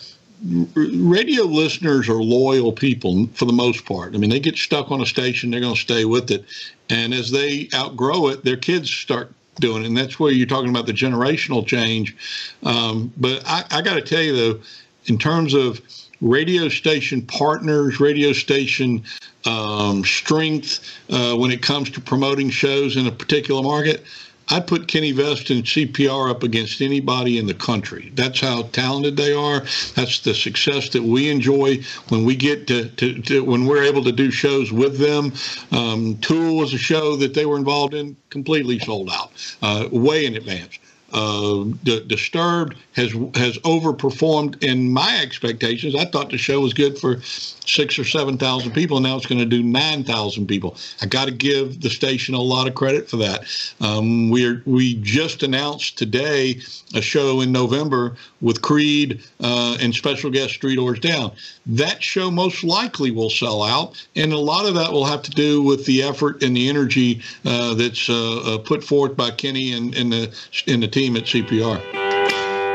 radio 0.43 1.43
listeners 1.43 2.09
are 2.09 2.21
loyal 2.21 2.71
people 2.71 3.27
for 3.33 3.45
the 3.45 3.53
most 3.53 3.85
part. 3.85 4.15
I 4.15 4.17
mean, 4.17 4.29
they 4.29 4.39
get 4.39 4.57
stuck 4.57 4.91
on 4.91 5.01
a 5.01 5.05
station, 5.05 5.51
they're 5.51 5.61
going 5.61 5.75
to 5.75 5.79
stay 5.81 6.05
with 6.05 6.31
it. 6.31 6.45
And 6.89 7.13
as 7.13 7.31
they 7.31 7.69
outgrow 7.73 8.27
it, 8.27 8.43
their 8.43 8.57
kids 8.57 8.89
start 8.89 9.31
doing 9.59 9.83
it. 9.83 9.87
And 9.87 9.97
that's 9.97 10.19
where 10.19 10.31
you're 10.31 10.47
talking 10.47 10.69
about 10.69 10.87
the 10.87 10.93
generational 10.93 11.65
change. 11.65 12.15
Um, 12.63 13.13
but 13.17 13.43
I, 13.45 13.65
I 13.71 13.81
got 13.81 13.95
to 13.95 14.01
tell 14.01 14.21
you, 14.21 14.35
though, 14.35 14.59
in 15.05 15.17
terms 15.17 15.53
of 15.53 15.81
radio 16.21 16.69
station 16.69 17.21
partners, 17.21 17.99
radio 17.99 18.33
station 18.33 19.03
um, 19.45 20.03
strength 20.03 20.79
uh, 21.09 21.35
when 21.35 21.51
it 21.51 21.61
comes 21.61 21.89
to 21.91 22.01
promoting 22.01 22.49
shows 22.49 22.95
in 22.95 23.07
a 23.07 23.11
particular 23.11 23.61
market, 23.61 24.03
I 24.51 24.59
put 24.59 24.87
Kenny 24.87 25.13
Vest 25.13 25.49
and 25.49 25.63
CPR 25.63 26.29
up 26.29 26.43
against 26.43 26.81
anybody 26.81 27.37
in 27.37 27.47
the 27.47 27.53
country. 27.53 28.11
That's 28.15 28.41
how 28.41 28.63
talented 28.63 29.15
they 29.15 29.33
are. 29.33 29.61
That's 29.95 30.19
the 30.19 30.33
success 30.33 30.89
that 30.89 31.03
we 31.03 31.29
enjoy 31.29 31.81
when 32.09 32.25
we 32.25 32.35
get 32.35 32.67
to, 32.67 32.89
to, 32.89 33.21
to 33.21 33.43
when 33.45 33.65
we're 33.65 33.83
able 33.83 34.03
to 34.03 34.11
do 34.11 34.29
shows 34.29 34.71
with 34.71 34.99
them. 34.99 35.31
Um, 35.71 36.17
Tool 36.17 36.57
was 36.57 36.73
a 36.73 36.77
show 36.77 37.15
that 37.15 37.33
they 37.33 37.45
were 37.45 37.57
involved 37.57 37.93
in, 37.93 38.17
completely 38.29 38.79
sold 38.79 39.09
out, 39.09 39.31
uh, 39.61 39.87
way 39.91 40.25
in 40.25 40.35
advance. 40.35 40.77
Uh, 41.13 41.65
Disturbed 41.83 42.75
has 42.93 43.11
has 43.35 43.57
overperformed 43.59 44.63
in 44.63 44.91
my 44.91 45.19
expectations. 45.21 45.95
I 45.95 46.05
thought 46.05 46.29
the 46.29 46.37
show 46.37 46.59
was 46.61 46.73
good 46.73 46.97
for 46.97 47.21
six 47.21 47.97
or 47.97 48.03
seven 48.03 48.37
thousand 48.37 48.71
people. 48.71 48.97
And 48.97 49.05
now 49.05 49.15
it's 49.15 49.25
going 49.25 49.39
to 49.39 49.45
do 49.45 49.63
nine 49.63 50.03
thousand 50.03 50.47
people. 50.47 50.77
I 51.01 51.05
got 51.05 51.25
to 51.25 51.31
give 51.31 51.81
the 51.81 51.89
station 51.89 52.35
a 52.35 52.41
lot 52.41 52.67
of 52.67 52.75
credit 52.75 53.09
for 53.09 53.17
that. 53.17 53.45
Um, 53.79 54.29
we 54.29 54.61
we 54.65 54.95
just 54.95 55.43
announced 55.43 55.97
today 55.97 56.59
a 56.93 57.01
show 57.01 57.41
in 57.41 57.51
November 57.51 58.15
with 58.41 58.61
Creed 58.61 59.23
uh, 59.39 59.77
and 59.79 59.93
special 59.93 60.29
guest 60.29 60.59
Three 60.59 60.75
Doors 60.75 60.99
Down. 60.99 61.31
That 61.65 62.03
show 62.03 62.31
most 62.31 62.63
likely 62.63 63.11
will 63.11 63.29
sell 63.29 63.63
out, 63.63 64.05
and 64.15 64.33
a 64.33 64.37
lot 64.37 64.65
of 64.65 64.75
that 64.75 64.91
will 64.91 65.05
have 65.05 65.21
to 65.23 65.31
do 65.31 65.61
with 65.61 65.85
the 65.85 66.03
effort 66.03 66.43
and 66.43 66.55
the 66.55 66.67
energy 66.67 67.21
uh, 67.45 67.73
that's 67.75 68.09
uh, 68.09 68.37
uh 68.39 68.57
put 68.57 68.83
forth 68.83 69.15
by 69.15 69.31
Kenny 69.31 69.73
and, 69.73 69.95
and 69.95 70.11
the 70.11 70.35
and 70.67 70.83
the 70.83 70.87
team 70.87 71.00
at 71.09 71.23
CPR. 71.23 72.01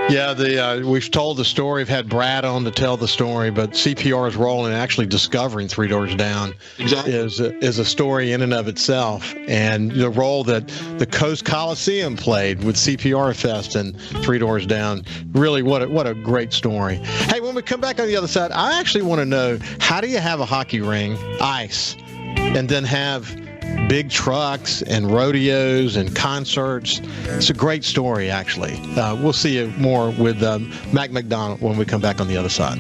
Yeah, 0.09 0.35
the 0.35 0.63
uh, 0.63 0.87
we've 0.87 1.11
told 1.11 1.37
the 1.37 1.45
story. 1.45 1.81
We've 1.81 1.89
had 1.89 2.09
Brad 2.09 2.45
on 2.45 2.63
to 2.63 2.71
tell 2.71 2.97
the 2.97 3.09
story, 3.09 3.51
but 3.51 3.73
CPR's 3.73 4.37
role 4.37 4.67
in 4.67 4.73
actually 4.73 5.07
discovering 5.07 5.67
Three 5.67 5.89
Doors 5.89 6.15
Down 6.15 6.55
exactly. 6.79 7.13
is 7.13 7.41
is 7.41 7.81
a 7.81 7.85
story 7.85 8.31
in 8.31 8.41
and 8.41 8.55
of 8.55 8.69
itself, 8.69 9.35
and 9.49 9.91
the 9.91 10.09
role 10.09 10.45
that 10.45 10.69
the 10.99 11.07
Coast 11.07 11.45
Coliseum 11.45 12.17
played 12.17 12.63
with 12.63 12.77
CPR 12.77 13.35
Fest 13.35 13.75
and 13.75 14.01
Three 14.01 14.39
Doors 14.39 14.65
Down. 14.65 15.05
Really, 15.33 15.63
what 15.63 15.83
a, 15.83 15.89
what 15.89 16.07
a 16.07 16.15
great 16.15 16.53
story. 16.53 16.97
Hey, 16.97 17.41
when 17.41 17.57
we 17.57 17.63
come 17.63 17.81
back 17.81 17.99
on 17.99 18.07
the 18.07 18.17
other 18.17 18.29
side, 18.29 18.53
I 18.53 18.79
actually 18.79 19.03
want 19.03 19.19
to 19.21 19.27
know 19.27 19.59
how 19.81 20.01
do 20.01 20.07
you 20.07 20.19
have 20.19 20.39
a 20.39 20.47
hockey 20.47 20.81
ring, 20.81 21.19
ice, 21.41 21.97
and 22.37 22.69
then 22.69 22.85
have 22.85 23.46
big 23.89 24.11
trucks 24.11 24.83
and 24.83 25.11
rodeos 25.11 25.97
and 25.97 26.15
concerts. 26.15 27.01
It's 27.25 27.51
a 27.51 27.55
great 27.55 27.85
story, 27.85 28.31
actually. 28.31 28.75
Uh, 28.97 29.15
we'll 29.15 29.33
see 29.33 29.59
you 29.59 29.69
more 29.79 30.11
with 30.11 30.43
um, 30.43 30.73
Matt 30.93 31.11
McDonnell 31.11 31.61
when 31.61 31.77
we 31.77 31.85
come 31.85 32.01
back 32.01 32.21
on 32.21 32.29
the 32.29 32.37
other 32.37 32.49
side. 32.49 32.79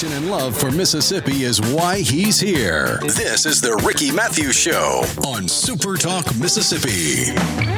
Love 0.00 0.56
for 0.56 0.70
Mississippi 0.70 1.42
is 1.42 1.60
why 1.60 1.98
he's 1.98 2.38
here. 2.38 3.00
This 3.02 3.44
is 3.46 3.60
the 3.60 3.74
Ricky 3.84 4.12
Mathews 4.12 4.54
Show 4.54 5.02
on 5.26 5.48
Super 5.48 5.96
Talk 5.96 6.24
Mississippi. 6.36 7.77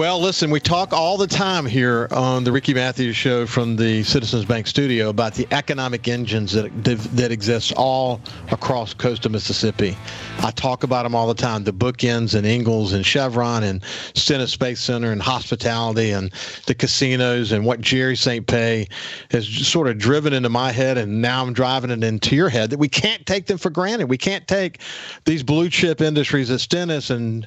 Well, 0.00 0.18
listen, 0.18 0.50
we 0.50 0.60
talk 0.60 0.94
all 0.94 1.18
the 1.18 1.26
time 1.26 1.66
here 1.66 2.08
on 2.10 2.42
the 2.42 2.50
Ricky 2.50 2.72
Mathews 2.72 3.14
Show 3.14 3.44
from 3.44 3.76
the 3.76 4.02
Citizens 4.02 4.46
Bank 4.46 4.66
studio 4.66 5.10
about 5.10 5.34
the 5.34 5.46
economic 5.50 6.08
engines 6.08 6.52
that 6.52 6.70
that 6.84 7.30
exist 7.30 7.74
all 7.76 8.22
across 8.50 8.94
coast 8.94 9.26
of 9.26 9.32
Mississippi. 9.32 9.98
I 10.38 10.52
talk 10.52 10.84
about 10.84 11.02
them 11.02 11.14
all 11.14 11.26
the 11.28 11.34
time: 11.34 11.64
the 11.64 11.74
bookends 11.74 12.34
and 12.34 12.46
Ingalls 12.46 12.94
and 12.94 13.04
Chevron 13.04 13.62
and 13.62 13.84
Stennis 14.14 14.52
Space 14.52 14.80
Center 14.80 15.12
and 15.12 15.20
hospitality 15.20 16.12
and 16.12 16.32
the 16.64 16.74
casinos 16.74 17.52
and 17.52 17.66
what 17.66 17.82
Jerry 17.82 18.16
St. 18.16 18.46
Pé 18.46 18.90
has 19.30 19.46
sort 19.46 19.86
of 19.86 19.98
driven 19.98 20.32
into 20.32 20.48
my 20.48 20.72
head, 20.72 20.96
and 20.96 21.20
now 21.20 21.44
I'm 21.44 21.52
driving 21.52 21.90
it 21.90 22.02
into 22.02 22.34
your 22.34 22.48
head 22.48 22.70
that 22.70 22.78
we 22.78 22.88
can't 22.88 23.26
take 23.26 23.48
them 23.48 23.58
for 23.58 23.68
granted. 23.68 24.08
We 24.08 24.16
can't 24.16 24.48
take 24.48 24.80
these 25.26 25.42
blue 25.42 25.68
chip 25.68 26.00
industries 26.00 26.50
at 26.50 26.60
Stennis 26.60 27.10
and 27.10 27.46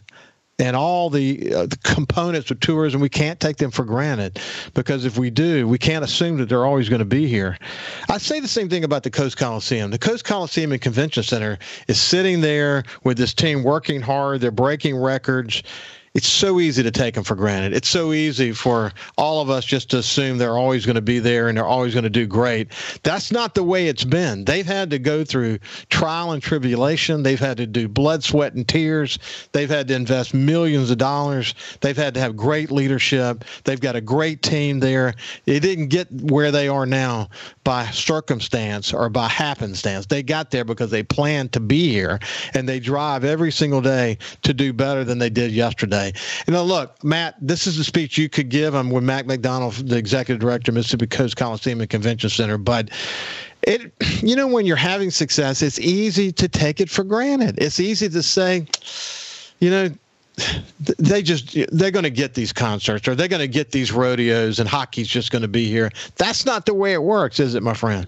and 0.60 0.76
all 0.76 1.10
the, 1.10 1.54
uh, 1.54 1.66
the 1.66 1.78
components 1.84 2.52
of 2.52 2.60
tourism, 2.60 3.02
we 3.02 3.10
can't 3.10 3.40
take 3.40 3.58
them 3.58 3.72
for 3.72 3.84
granted 3.84 4.40
because 4.74 5.06
if 5.06 5.18
we 5.18 5.30
do, 5.30 5.68
we 5.68 5.78
can't 5.78 6.06
assume 6.06 6.38
that 6.38 6.48
they're 6.50 6.66
always 6.66 6.90
going 6.90 7.00
to 7.00 7.06
be 7.06 7.28
here. 7.28 7.58
I 8.10 8.18
say 8.20 8.40
the 8.40 8.48
same 8.48 8.70
thing 8.70 8.84
about 8.84 9.04
the 9.04 9.10
Coast 9.10 9.38
Coliseum. 9.38 9.90
The 9.90 9.98
Coast 9.98 10.26
Coliseum 10.26 10.72
and 10.72 10.82
Convention 10.82 11.24
Center 11.24 11.58
is 11.88 12.00
sitting 12.00 12.42
there 12.42 12.84
with 13.04 13.18
this 13.18 13.34
team 13.34 13.64
working 13.64 14.02
hard. 14.02 14.42
They're 14.42 14.52
breaking 14.52 14.96
records 14.96 15.64
it's 16.14 16.28
so 16.28 16.60
easy 16.60 16.84
to 16.84 16.92
take 16.92 17.16
them 17.16 17.24
for 17.24 17.36
granted. 17.36 17.74
It's 17.74 17.90
so 17.90 18.14
easy 18.14 18.52
for 18.52 18.92
all 19.18 19.42
of 19.42 19.50
us 19.50 19.66
just 19.66 19.90
to 19.92 19.98
assume 19.98 20.38
they're 20.38 20.58
always 20.58 20.86
going 20.86 20.96
to 20.96 21.02
be 21.02 21.18
there 21.18 21.48
and 21.48 21.58
they're 21.58 21.66
always 21.66 21.94
going 21.94 22.04
to 22.04 22.10
do 22.10 22.28
great. 22.28 22.72
That's 23.02 23.32
not 23.32 23.56
the 23.56 23.64
way 23.64 23.88
it's 23.88 24.04
been. 24.04 24.46
They've 24.46 24.66
had 24.66 24.92
to 24.92 25.00
go 25.00 25.24
through 25.24 25.58
trial 25.90 26.32
and 26.32 26.42
tribulation. 26.42 27.24
They've 27.24 27.40
had 27.40 27.58
to 27.58 27.66
do 27.66 27.88
blood, 27.88 28.24
sweat, 28.24 28.54
and 28.54 28.68
tears. 28.68 29.18
They've 29.54 29.70
had 29.70 29.88
to 29.88 29.96
invest 29.96 30.36
millions 30.36 30.92
of 30.92 31.00
dollars. 31.00 31.56
They've 31.82 31.98
had 31.98 32.14
to 32.14 32.20
have 32.20 32.38
great 32.38 32.70
leadership. 32.70 33.44
They've 33.64 33.82
got 33.82 33.96
a 33.96 34.02
great 34.02 34.44
team 34.44 34.82
there. 34.82 35.16
They 35.46 35.60
didn't 35.60 35.88
get 35.88 36.12
where 36.12 36.52
they 36.52 36.68
are 36.68 36.86
now 36.86 37.30
by 37.64 37.88
circumstance 37.88 38.94
or 38.94 39.10
by 39.10 39.30
happenstance. 39.30 40.06
They 40.06 40.22
got 40.22 40.52
there 40.52 40.64
because 40.64 40.92
they 40.92 41.02
planned 41.02 41.54
to 41.54 41.60
be 41.60 41.90
here 41.90 42.20
and 42.54 42.70
they 42.70 42.80
drive 42.80 43.24
every 43.24 43.52
single 43.52 43.82
day 43.82 44.20
to 44.44 44.54
do 44.54 44.74
better 44.74 45.04
than 45.04 45.18
they 45.18 45.32
did 45.32 45.52
yesterday 45.52 46.03
today. 46.12 46.20
You 46.48 46.54
know, 46.54 46.64
look, 46.64 47.04
Matt, 47.04 47.36
this 47.42 47.68
is 47.68 47.78
the 47.78 47.84
speech 47.84 48.18
you 48.18 48.30
could 48.30 48.50
give. 48.50 48.74
I'm 48.74 48.90
with 48.90 49.04
Matt 49.04 49.28
McDonnell, 49.28 49.88
the 49.88 49.98
executive 49.98 50.42
director 50.42 50.72
of 50.72 50.76
Mississippi 50.76 51.08
Coast 51.08 51.38
Coliseum 51.38 51.82
and 51.82 51.90
Convention 51.90 52.30
Center, 52.30 52.58
but 52.58 52.90
it 53.62 53.94
you 54.22 54.36
know 54.36 54.48
when 54.48 54.66
you're 54.66 54.76
having 54.76 55.12
success 55.12 55.62
it's 55.62 55.80
easy 55.80 56.32
to 56.34 56.48
take 56.48 56.80
it 56.80 56.90
for 56.90 57.04
granted. 57.04 57.56
It's 57.58 57.80
easy 57.80 58.10
to 58.10 58.24
say 58.24 58.66
you 59.60 59.70
know 59.70 59.90
they 60.98 61.22
just 61.22 61.56
they're 61.72 61.92
going 61.92 62.04
to 62.04 62.10
get 62.10 62.34
these 62.34 62.52
concerts 62.52 63.08
or 63.08 63.14
they're 63.14 63.28
going 63.28 63.40
to 63.40 63.48
get 63.48 63.72
these 63.72 63.92
rodeos 63.92 64.60
and 64.60 64.68
hockey's 64.68 65.08
just 65.08 65.32
going 65.32 65.44
to 65.44 65.48
be 65.48 65.70
here. 65.70 65.92
That's 66.16 66.46
not 66.46 66.66
the 66.66 66.74
way 66.74 66.94
it 66.94 67.04
works 67.04 67.40
is 67.40 67.56
it 67.56 67.64
my 67.64 67.74
friend? 67.74 68.08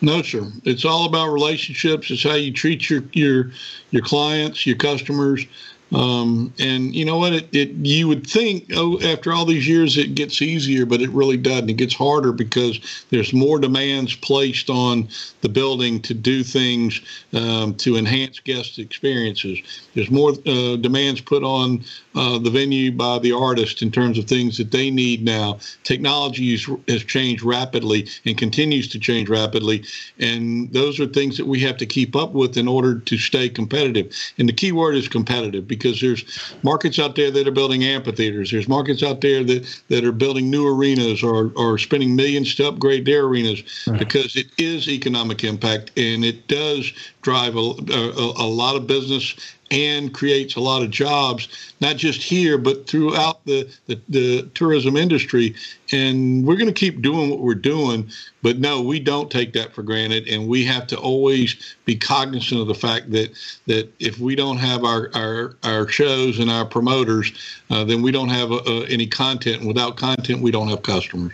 No 0.00 0.22
sir. 0.22 0.50
It's 0.64 0.86
all 0.86 1.04
about 1.04 1.28
relationships. 1.28 2.10
It's 2.10 2.22
how 2.22 2.34
you 2.34 2.52
treat 2.54 2.88
your 2.88 3.02
your 3.12 3.50
your 3.90 4.02
clients 4.02 4.66
your 4.66 4.76
customers 4.76 5.44
um, 5.92 6.52
and 6.58 6.94
you 6.94 7.04
know 7.04 7.16
what? 7.16 7.32
It, 7.32 7.48
it 7.54 7.70
you 7.70 8.08
would 8.08 8.26
think 8.26 8.66
oh 8.74 9.00
after 9.00 9.32
all 9.32 9.46
these 9.46 9.66
years 9.66 9.96
it 9.96 10.14
gets 10.14 10.42
easier, 10.42 10.84
but 10.84 11.00
it 11.00 11.08
really 11.10 11.36
doesn't. 11.36 11.70
It 11.70 11.74
gets 11.74 11.94
harder 11.94 12.32
because 12.32 13.06
there's 13.10 13.32
more 13.32 13.58
demands 13.58 14.14
placed 14.14 14.68
on 14.68 15.08
the 15.40 15.48
building 15.48 16.00
to 16.02 16.14
do 16.14 16.42
things 16.42 17.00
um, 17.32 17.74
to 17.76 17.96
enhance 17.96 18.38
guest 18.40 18.78
experiences. 18.78 19.60
There's 19.94 20.10
more 20.10 20.32
uh, 20.46 20.76
demands 20.76 21.22
put 21.22 21.42
on 21.42 21.84
uh, 22.14 22.38
the 22.38 22.50
venue 22.50 22.92
by 22.92 23.18
the 23.20 23.32
artist 23.32 23.80
in 23.80 23.90
terms 23.90 24.18
of 24.18 24.26
things 24.26 24.58
that 24.58 24.70
they 24.70 24.90
need 24.90 25.24
now. 25.24 25.58
Technology 25.84 26.58
has 26.88 27.04
changed 27.04 27.42
rapidly 27.42 28.08
and 28.26 28.36
continues 28.36 28.88
to 28.88 28.98
change 28.98 29.30
rapidly, 29.30 29.84
and 30.18 30.70
those 30.72 31.00
are 31.00 31.06
things 31.06 31.38
that 31.38 31.46
we 31.46 31.60
have 31.60 31.78
to 31.78 31.86
keep 31.86 32.14
up 32.14 32.32
with 32.32 32.58
in 32.58 32.68
order 32.68 32.98
to 32.98 33.16
stay 33.16 33.48
competitive. 33.48 34.12
And 34.36 34.48
the 34.48 34.52
key 34.52 34.72
word 34.72 34.94
is 34.94 35.08
competitive 35.08 35.66
because 35.78 36.00
there's 36.00 36.24
markets 36.62 36.98
out 36.98 37.14
there 37.14 37.30
that 37.30 37.46
are 37.46 37.52
building 37.52 37.84
amphitheaters. 37.84 38.50
There's 38.50 38.68
markets 38.68 39.02
out 39.02 39.20
there 39.20 39.44
that, 39.44 39.82
that 39.88 40.04
are 40.04 40.12
building 40.12 40.50
new 40.50 40.66
arenas 40.66 41.22
or, 41.22 41.52
or 41.56 41.78
spending 41.78 42.16
millions 42.16 42.54
to 42.56 42.68
upgrade 42.68 43.04
their 43.06 43.24
arenas 43.24 43.62
right. 43.86 43.98
because 43.98 44.36
it 44.36 44.48
is 44.58 44.88
economic 44.88 45.44
impact 45.44 45.92
and 45.96 46.24
it 46.24 46.48
does 46.48 46.92
drive 47.22 47.56
a, 47.56 47.58
a, 47.58 48.32
a 48.38 48.48
lot 48.48 48.76
of 48.76 48.86
business 48.86 49.34
and 49.70 50.14
creates 50.14 50.56
a 50.56 50.60
lot 50.60 50.82
of 50.82 50.90
jobs, 50.90 51.74
not 51.80 51.96
just 51.96 52.22
here, 52.22 52.58
but 52.58 52.86
throughout 52.86 53.44
the, 53.44 53.70
the, 53.86 54.00
the 54.08 54.42
tourism 54.54 54.96
industry. 54.96 55.54
And 55.92 56.46
we're 56.46 56.56
going 56.56 56.72
to 56.72 56.72
keep 56.72 57.02
doing 57.02 57.30
what 57.30 57.40
we're 57.40 57.54
doing. 57.54 58.10
But 58.42 58.58
no, 58.58 58.80
we 58.80 59.00
don't 59.00 59.30
take 59.30 59.52
that 59.54 59.74
for 59.74 59.82
granted. 59.82 60.28
And 60.28 60.46
we 60.46 60.64
have 60.64 60.86
to 60.88 60.98
always 60.98 61.76
be 61.84 61.96
cognizant 61.96 62.60
of 62.60 62.68
the 62.68 62.74
fact 62.74 63.10
that, 63.12 63.30
that 63.66 63.92
if 63.98 64.18
we 64.18 64.36
don't 64.36 64.58
have 64.58 64.84
our, 64.84 65.10
our, 65.14 65.56
our 65.64 65.88
shows 65.88 66.38
and 66.38 66.50
our 66.50 66.64
promoters, 66.64 67.32
uh, 67.70 67.84
then 67.84 68.00
we 68.02 68.12
don't 68.12 68.28
have 68.28 68.52
uh, 68.52 68.80
any 68.82 69.06
content. 69.06 69.58
And 69.58 69.66
without 69.66 69.96
content, 69.96 70.40
we 70.40 70.50
don't 70.50 70.68
have 70.68 70.82
customers. 70.82 71.32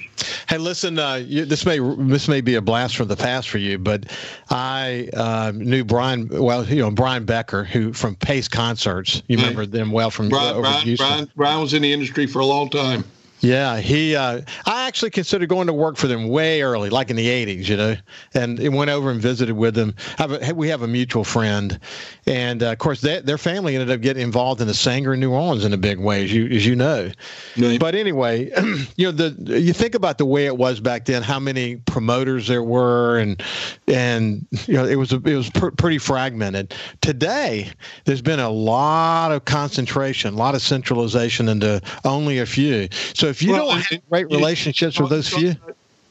Hey, 0.48 0.58
listen, 0.58 0.98
uh, 0.98 1.16
you, 1.16 1.44
this 1.44 1.66
may 1.66 1.78
this 1.78 2.28
may 2.28 2.40
be 2.40 2.54
a 2.54 2.62
blast 2.62 2.96
from 2.96 3.08
the 3.08 3.16
past 3.16 3.48
for 3.48 3.58
you, 3.58 3.78
but 3.78 4.06
I 4.50 5.08
uh, 5.14 5.52
knew 5.54 5.84
Brian, 5.84 6.28
well, 6.28 6.64
you 6.64 6.80
know, 6.80 6.90
Brian 6.90 7.24
Becker, 7.24 7.64
who 7.64 7.92
from 7.92 8.14
Pace 8.16 8.48
Concerts. 8.48 9.22
You 9.28 9.36
remember 9.36 9.66
them 9.66 9.90
well 9.90 10.10
from 10.10 10.28
Brian, 10.28 10.56
uh, 10.56 10.60
Brian, 10.60 10.96
Brian, 10.96 11.30
Brian 11.36 11.60
was 11.60 11.74
in 11.74 11.82
the 11.82 11.92
industry 11.92 12.26
for 12.26 12.38
a 12.38 12.46
long 12.46 12.70
time. 12.70 13.04
Yeah, 13.44 13.78
he. 13.78 14.16
Uh, 14.16 14.40
I 14.64 14.86
actually 14.86 15.10
considered 15.10 15.50
going 15.50 15.66
to 15.66 15.74
work 15.74 15.98
for 15.98 16.06
them 16.06 16.28
way 16.28 16.62
early, 16.62 16.88
like 16.88 17.10
in 17.10 17.16
the 17.16 17.26
'80s, 17.28 17.68
you 17.68 17.76
know, 17.76 17.94
and 18.32 18.74
went 18.74 18.90
over 18.90 19.10
and 19.10 19.20
visited 19.20 19.54
with 19.54 19.74
them. 19.74 19.94
A, 20.18 20.54
we 20.54 20.68
have 20.68 20.80
a 20.80 20.88
mutual 20.88 21.24
friend, 21.24 21.78
and 22.26 22.62
uh, 22.62 22.72
of 22.72 22.78
course, 22.78 23.02
they, 23.02 23.20
their 23.20 23.36
family 23.36 23.74
ended 23.74 23.90
up 23.90 24.00
getting 24.00 24.22
involved 24.22 24.62
in 24.62 24.66
the 24.66 24.72
Saenger 24.72 25.12
in 25.12 25.20
New 25.20 25.30
Orleans 25.30 25.66
in 25.66 25.74
a 25.74 25.76
big 25.76 25.98
way, 25.98 26.24
as 26.24 26.32
you 26.32 26.46
as 26.46 26.64
you 26.64 26.74
know. 26.74 27.10
Right. 27.58 27.78
But 27.78 27.94
anyway, 27.94 28.50
you 28.96 29.12
know, 29.12 29.12
the 29.12 29.60
you 29.60 29.74
think 29.74 29.94
about 29.94 30.16
the 30.16 30.26
way 30.26 30.46
it 30.46 30.56
was 30.56 30.80
back 30.80 31.04
then, 31.04 31.22
how 31.22 31.38
many 31.38 31.76
promoters 31.76 32.46
there 32.46 32.62
were, 32.62 33.18
and 33.18 33.42
and 33.86 34.46
you 34.66 34.74
know, 34.74 34.86
it 34.86 34.96
was 34.96 35.12
a, 35.12 35.16
it 35.16 35.36
was 35.36 35.50
pr- 35.50 35.68
pretty 35.68 35.98
fragmented. 35.98 36.74
Today, 37.02 37.70
there's 38.06 38.22
been 38.22 38.40
a 38.40 38.50
lot 38.50 39.32
of 39.32 39.44
concentration, 39.44 40.32
a 40.32 40.36
lot 40.38 40.54
of 40.54 40.62
centralization 40.62 41.50
into 41.50 41.82
only 42.06 42.38
a 42.38 42.46
few. 42.46 42.88
So 43.12 43.33
if 43.34 43.42
you 43.42 43.50
well, 43.50 43.70
don't 43.70 43.80
have 43.80 44.08
great 44.08 44.30
relationships 44.30 45.00
with 45.00 45.10
those 45.10 45.28
few, 45.28 45.56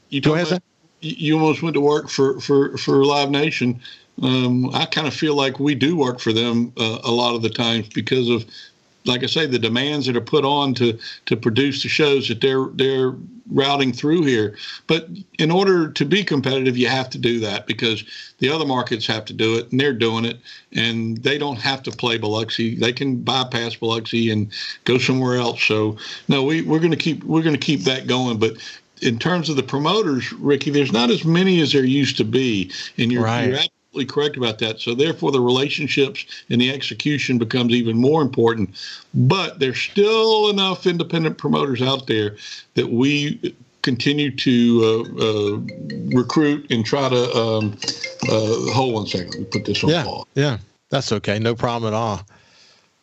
you 0.10 0.20
go 0.20 0.36
ahead. 0.36 0.62
You 1.00 1.36
almost 1.36 1.64
went 1.64 1.74
to 1.76 1.82
work 1.82 2.10
for 2.10 2.40
for 2.42 2.78
for 2.78 3.06
Live 3.06 3.30
Nation. 3.30 3.80
Um, 4.22 4.70
I 4.76 4.86
kind 4.86 5.08
of 5.08 5.14
feel 5.14 5.34
like 5.34 5.58
we 5.58 5.74
do 5.74 5.96
work 5.96 6.20
for 6.20 6.34
them 6.34 6.74
uh, 6.78 7.00
a 7.04 7.12
lot 7.12 7.34
of 7.34 7.42
the 7.42 7.50
times 7.50 7.88
because 7.88 8.30
of, 8.30 8.46
like 9.06 9.24
I 9.24 9.28
say, 9.28 9.46
the 9.46 9.60
demands 9.60 10.06
that 10.06 10.16
are 10.16 10.22
put 10.22 10.46
on 10.46 10.74
to 10.76 10.98
to 11.26 11.36
produce 11.36 11.84
the 11.84 11.90
shows 11.90 12.28
that 12.28 12.42
they're 12.42 12.68
they're 12.74 13.16
routing 13.52 13.92
through 13.92 14.24
here. 14.24 14.56
But 14.88 15.08
in 15.38 15.52
order 15.52 15.90
to 15.90 16.06
be 16.06 16.24
competitive, 16.24 16.78
you 16.78 16.88
have 16.88 17.10
to 17.12 17.18
do 17.18 17.40
that 17.42 17.68
because 17.68 18.04
the 18.40 18.50
other 18.50 18.66
markets 18.66 19.06
have 19.08 19.26
to 19.26 19.34
do 19.34 19.58
it, 19.58 19.72
and 19.72 19.80
they're 19.80 19.94
doing 19.94 20.26
it, 20.26 20.40
and 20.72 21.18
they 21.18 21.38
don't 21.38 21.58
have 21.58 21.84
to 21.84 21.92
play 21.92 22.18
Biloxi. 22.18 22.76
They 22.76 22.94
can 22.94 23.22
bypass 23.22 23.76
Biloxi 23.76 24.32
and 24.32 24.52
go 24.86 24.98
somewhere 24.98 25.38
else. 25.38 25.62
So 25.64 25.98
no, 26.28 26.44
we 26.44 26.62
we're 26.62 26.80
going 26.80 26.92
to 26.92 26.98
keep 26.98 27.24
we're 27.24 27.44
going 27.44 27.56
to 27.56 27.66
keep 27.66 27.82
that 27.82 28.08
going, 28.08 28.40
but. 28.40 28.58
In 29.02 29.20
terms 29.20 29.50
of 29.50 29.58
the 29.58 29.64
promoters, 29.64 30.32
Ricky, 30.32 30.72
there's 30.72 30.94
not 30.94 31.10
as 31.10 31.26
many 31.26 31.60
as 31.60 31.74
there 31.74 31.84
used 31.84 32.16
to 32.16 32.24
be, 32.24 32.72
and 32.98 33.12
you're, 33.12 33.24
right. 33.24 33.50
you're 33.50 33.60
absolutely 33.94 34.12
correct 34.12 34.38
about 34.38 34.58
that. 34.60 34.80
So 34.80 34.96
therefore, 34.96 35.32
the 35.32 35.40
relationships 35.40 36.26
and 36.50 36.60
the 36.60 36.72
execution 36.72 37.38
becomes 37.38 37.74
even 37.74 37.96
more 37.98 38.22
important. 38.22 38.72
But 39.14 39.60
there's 39.60 39.80
still 39.80 40.50
enough 40.50 40.88
independent 40.88 41.38
promoters 41.38 41.82
out 41.82 42.08
there 42.08 42.36
that 42.74 42.90
we 42.90 43.56
continue 43.84 44.36
to 44.36 44.82
uh, 44.84 45.24
uh, 45.24 45.60
recruit 46.16 46.66
and 46.72 46.84
try 46.84 47.10
to 47.10 47.36
um, 47.36 47.78
uh, 48.30 48.74
hold 48.74 48.94
one 48.96 49.08
second. 49.08 49.36
We 49.38 49.46
put 49.46 49.66
this 49.66 49.84
on 49.84 49.90
yeah, 49.92 50.22
Yeah, 50.34 50.58
that's 50.90 51.12
okay. 51.12 51.38
No 51.38 51.54
problem 51.54 51.94
at 51.94 51.96
all. 51.96 52.22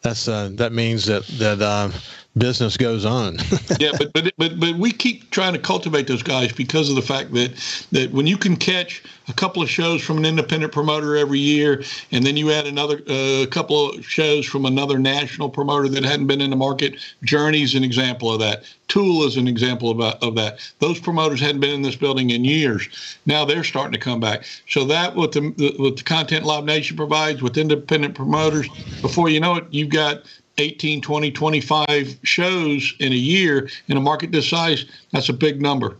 That's 0.02 0.26
uh, 0.26 0.50
that 0.54 0.72
means 0.72 1.04
that 1.06 1.24
that 1.38 1.60
uh, 1.60 1.90
business 2.36 2.76
goes 2.76 3.04
on. 3.04 3.36
yeah, 3.80 3.90
but 3.98 4.12
but 4.12 4.32
but 4.38 4.60
but 4.60 4.74
we 4.76 4.92
keep 4.92 5.30
trying 5.30 5.52
to 5.52 5.58
cultivate 5.58 6.06
those 6.06 6.22
guys 6.22 6.52
because 6.52 6.88
of 6.88 6.96
the 6.96 7.02
fact 7.02 7.32
that 7.34 7.52
that 7.92 8.12
when 8.12 8.26
you 8.26 8.36
can 8.36 8.56
catch 8.56 9.02
a 9.28 9.32
couple 9.32 9.62
of 9.62 9.70
shows 9.70 10.02
from 10.02 10.18
an 10.18 10.24
independent 10.24 10.72
promoter 10.72 11.16
every 11.16 11.38
year, 11.38 11.82
and 12.12 12.24
then 12.24 12.36
you 12.36 12.50
add 12.50 12.66
another 12.66 13.02
uh, 13.08 13.46
couple 13.50 13.90
of 13.90 14.04
shows 14.04 14.46
from 14.46 14.64
another 14.64 14.98
national 14.98 15.48
promoter 15.48 15.88
that 15.88 16.04
hadn't 16.04 16.26
been 16.26 16.40
in 16.40 16.50
the 16.50 16.56
market. 16.56 16.96
Journey's 17.24 17.74
an 17.74 17.84
example 17.84 18.32
of 18.32 18.40
that. 18.40 18.64
Tool 18.88 19.24
is 19.24 19.36
an 19.36 19.46
example 19.46 19.90
of, 19.90 20.00
of 20.22 20.34
that. 20.34 20.58
Those 20.80 20.98
promoters 20.98 21.40
hadn't 21.40 21.60
been 21.60 21.70
in 21.70 21.82
this 21.82 21.94
building 21.94 22.30
in 22.30 22.44
years. 22.44 22.88
Now 23.24 23.44
they're 23.44 23.62
starting 23.62 23.92
to 23.92 23.98
come 23.98 24.18
back. 24.18 24.44
So 24.68 24.84
that 24.84 25.14
what 25.14 25.32
the 25.32 25.40
what 25.78 25.96
the 25.96 26.02
content 26.02 26.44
Live 26.44 26.64
Nation 26.64 26.96
provides 26.96 27.42
with 27.42 27.56
independent 27.56 28.14
promoters, 28.14 28.68
before 29.00 29.28
you 29.28 29.40
know 29.40 29.56
it, 29.56 29.64
you've 29.70 29.90
got 29.90 30.22
18, 30.60 31.00
20, 31.00 31.30
25 31.30 32.18
shows 32.22 32.94
in 33.00 33.12
a 33.12 33.16
year 33.16 33.68
in 33.88 33.96
a 33.96 34.00
market 34.00 34.32
this 34.32 34.48
size. 34.48 34.84
That's 35.12 35.28
a 35.28 35.32
big 35.32 35.60
number. 35.60 35.96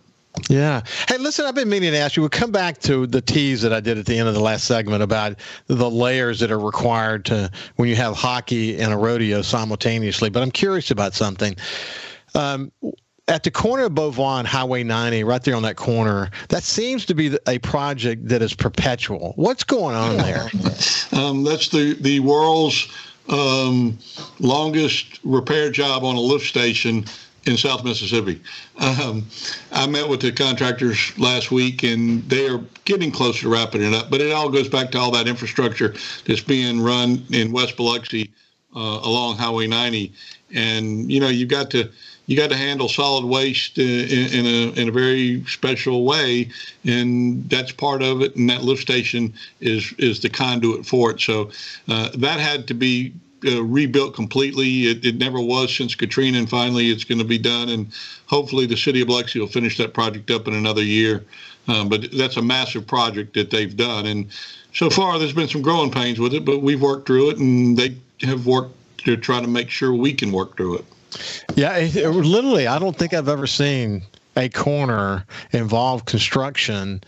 Yeah. 0.49 0.83
Hey, 1.09 1.18
listen, 1.18 1.44
I've 1.44 1.55
been 1.55 1.68
meaning 1.68 1.90
to 1.92 1.99
ask 1.99 2.16
you. 2.16 2.23
We'll 2.23 2.31
come 2.31 2.53
back 2.53 2.79
to 2.81 3.07
the 3.07 3.20
tease 3.20 3.62
that 3.62 3.73
I 3.73 3.81
did 3.81 3.99
at 3.99 4.07
the 4.07 4.16
end 4.16 4.29
of 4.29 4.35
the 4.35 4.40
last 4.40 4.64
segment 4.64 5.03
about 5.03 5.37
the 5.66 5.90
layers 5.90 6.38
that 6.40 6.51
are 6.51 6.59
required 6.59 7.25
to 7.27 7.51
when 7.77 7.88
you 7.88 7.96
have 7.96 8.14
hockey 8.14 8.79
and 8.81 8.92
a 8.92 8.96
rodeo 8.96 9.42
simultaneously. 9.42 10.31
But 10.31 10.42
I'm 10.42 10.53
curious 10.53 10.90
about 10.90 11.14
something. 11.14 11.57
Um, 12.35 12.70
at 13.31 13.44
the 13.44 13.51
corner 13.51 13.85
of 13.85 13.92
Beauvoir 13.92 14.40
and 14.40 14.49
Highway 14.49 14.83
90, 14.83 15.25
right 15.25 15.42
there 15.42 15.55
on 15.55 15.62
that 15.62 15.77
corner, 15.77 16.31
that 16.49 16.64
seems 16.64 17.07
to 17.07 17.14
be 17.14 17.37
a 17.46 17.59
project 17.61 18.29
that 18.29 18.42
is 18.42 18.55
perpetual. 18.55 19.33
What's 19.37 19.64
going 19.64 19.94
on 19.94 20.16
there? 20.16 20.49
Um, 21.12 21.42
that's 21.42 21.68
the 21.68 21.94
the 22.01 22.20
world's 22.20 22.88
um, 23.31 23.99
longest 24.38 25.21
repair 25.25 25.71
job 25.71 26.05
on 26.05 26.16
a 26.16 26.21
lift 26.21 26.47
station 26.47 27.05
in 27.47 27.57
South 27.57 27.85
Mississippi. 27.85 28.40
Um, 28.79 29.27
I 29.73 29.87
met 29.87 30.09
with 30.09 30.21
the 30.21 30.33
contractors 30.33 31.16
last 31.19 31.51
week, 31.51 31.83
and 31.83 32.23
they 32.29 32.49
are 32.49 32.61
getting 32.85 33.11
closer 33.11 33.43
to 33.43 33.49
wrapping 33.49 33.83
it 33.83 33.95
up. 33.95 34.11
But 34.11 34.21
it 34.21 34.33
all 34.33 34.51
goes 34.51 34.69
back 34.69 34.90
to 34.93 34.99
all 34.99 35.11
that 35.12 35.27
infrastructure 35.27 35.95
that's 36.27 36.43
being 36.43 36.81
run 36.81 37.25
in 37.31 37.53
West 37.53 37.77
Biloxi 37.77 38.31
uh, 38.77 39.01
along 39.03 39.37
Highway 39.37 39.66
90, 39.66 40.12
and 40.55 41.11
you 41.11 41.21
know 41.21 41.29
you've 41.29 41.49
got 41.49 41.71
to 41.71 41.90
you 42.31 42.37
got 42.37 42.49
to 42.51 42.57
handle 42.57 42.88
solid 42.88 43.25
waste 43.25 43.77
in, 43.77 44.07
in, 44.33 44.47
a 44.47 44.81
in 44.81 44.88
a 44.88 44.93
very 44.93 45.45
special 45.47 46.05
way, 46.05 46.49
and 46.85 47.51
that's 47.51 47.73
part 47.73 48.03
of 48.03 48.23
it. 48.23 48.37
And 48.37 48.49
that 48.49 48.62
lift 48.62 48.83
station 48.83 49.35
is 49.61 49.93
is 49.99 50.21
the 50.21 50.31
conduit 50.31 50.87
for 50.87 51.11
it. 51.11 51.21
So 51.21 51.51
uh, 51.88 52.11
that 52.19 52.38
had 52.38 52.69
to 52.69 52.75
be 52.75 53.12
uh, 53.45 53.64
rebuilt 53.64 54.14
completely. 54.14 54.83
It, 54.83 55.05
it, 55.05 55.16
never 55.16 55.40
was 55.40 55.77
since 55.77 55.97
Katrina, 55.97 56.38
and 56.38 56.49
finally 56.49 56.90
it's 56.93 57.03
going 57.03 57.19
to 57.19 57.25
be 57.25 57.37
done. 57.37 57.69
And 57.69 57.93
hopefully 58.27 58.64
the 58.64 58.77
city 58.77 59.01
of 59.01 59.09
Biloxi 59.09 59.40
will 59.40 59.49
finish 59.49 59.77
that 59.79 59.93
project 59.93 60.31
up 60.31 60.47
in 60.47 60.55
another 60.55 60.85
year. 60.85 61.25
Um, 61.66 61.88
but 61.88 62.12
that's 62.12 62.37
a 62.37 62.43
massive 62.43 62.87
project 62.87 63.35
that 63.35 63.51
they've 63.51 63.77
done, 63.77 64.07
and 64.07 64.27
so 64.73 64.88
far 64.88 65.19
there's 65.19 65.33
been 65.33 65.49
some 65.49 65.62
growing 65.62 65.90
pains 65.90 66.21
with 66.21 66.33
it, 66.35 66.45
but 66.45 66.62
we've 66.62 66.81
worked 66.81 67.09
through 67.09 67.31
it, 67.31 67.38
and 67.38 67.77
they 67.77 67.97
have 68.21 68.47
worked 68.47 68.77
to 68.99 69.16
try 69.16 69.40
to 69.40 69.49
make 69.49 69.69
sure 69.69 69.93
we 69.93 70.12
can 70.12 70.31
work 70.31 70.57
through 70.57 70.77
it. 70.77 70.85
Yeah, 71.57 71.77
it, 71.77 71.96
it, 71.96 72.11
literally, 72.11 72.66
I 72.66 72.79
don't 72.79 72.96
think 72.96 73.14
I've 73.14 73.29
ever 73.29 73.46
seen 73.46 74.03
a 74.37 74.49
corner 74.49 75.25
involve 75.53 76.05
construction 76.05 77.03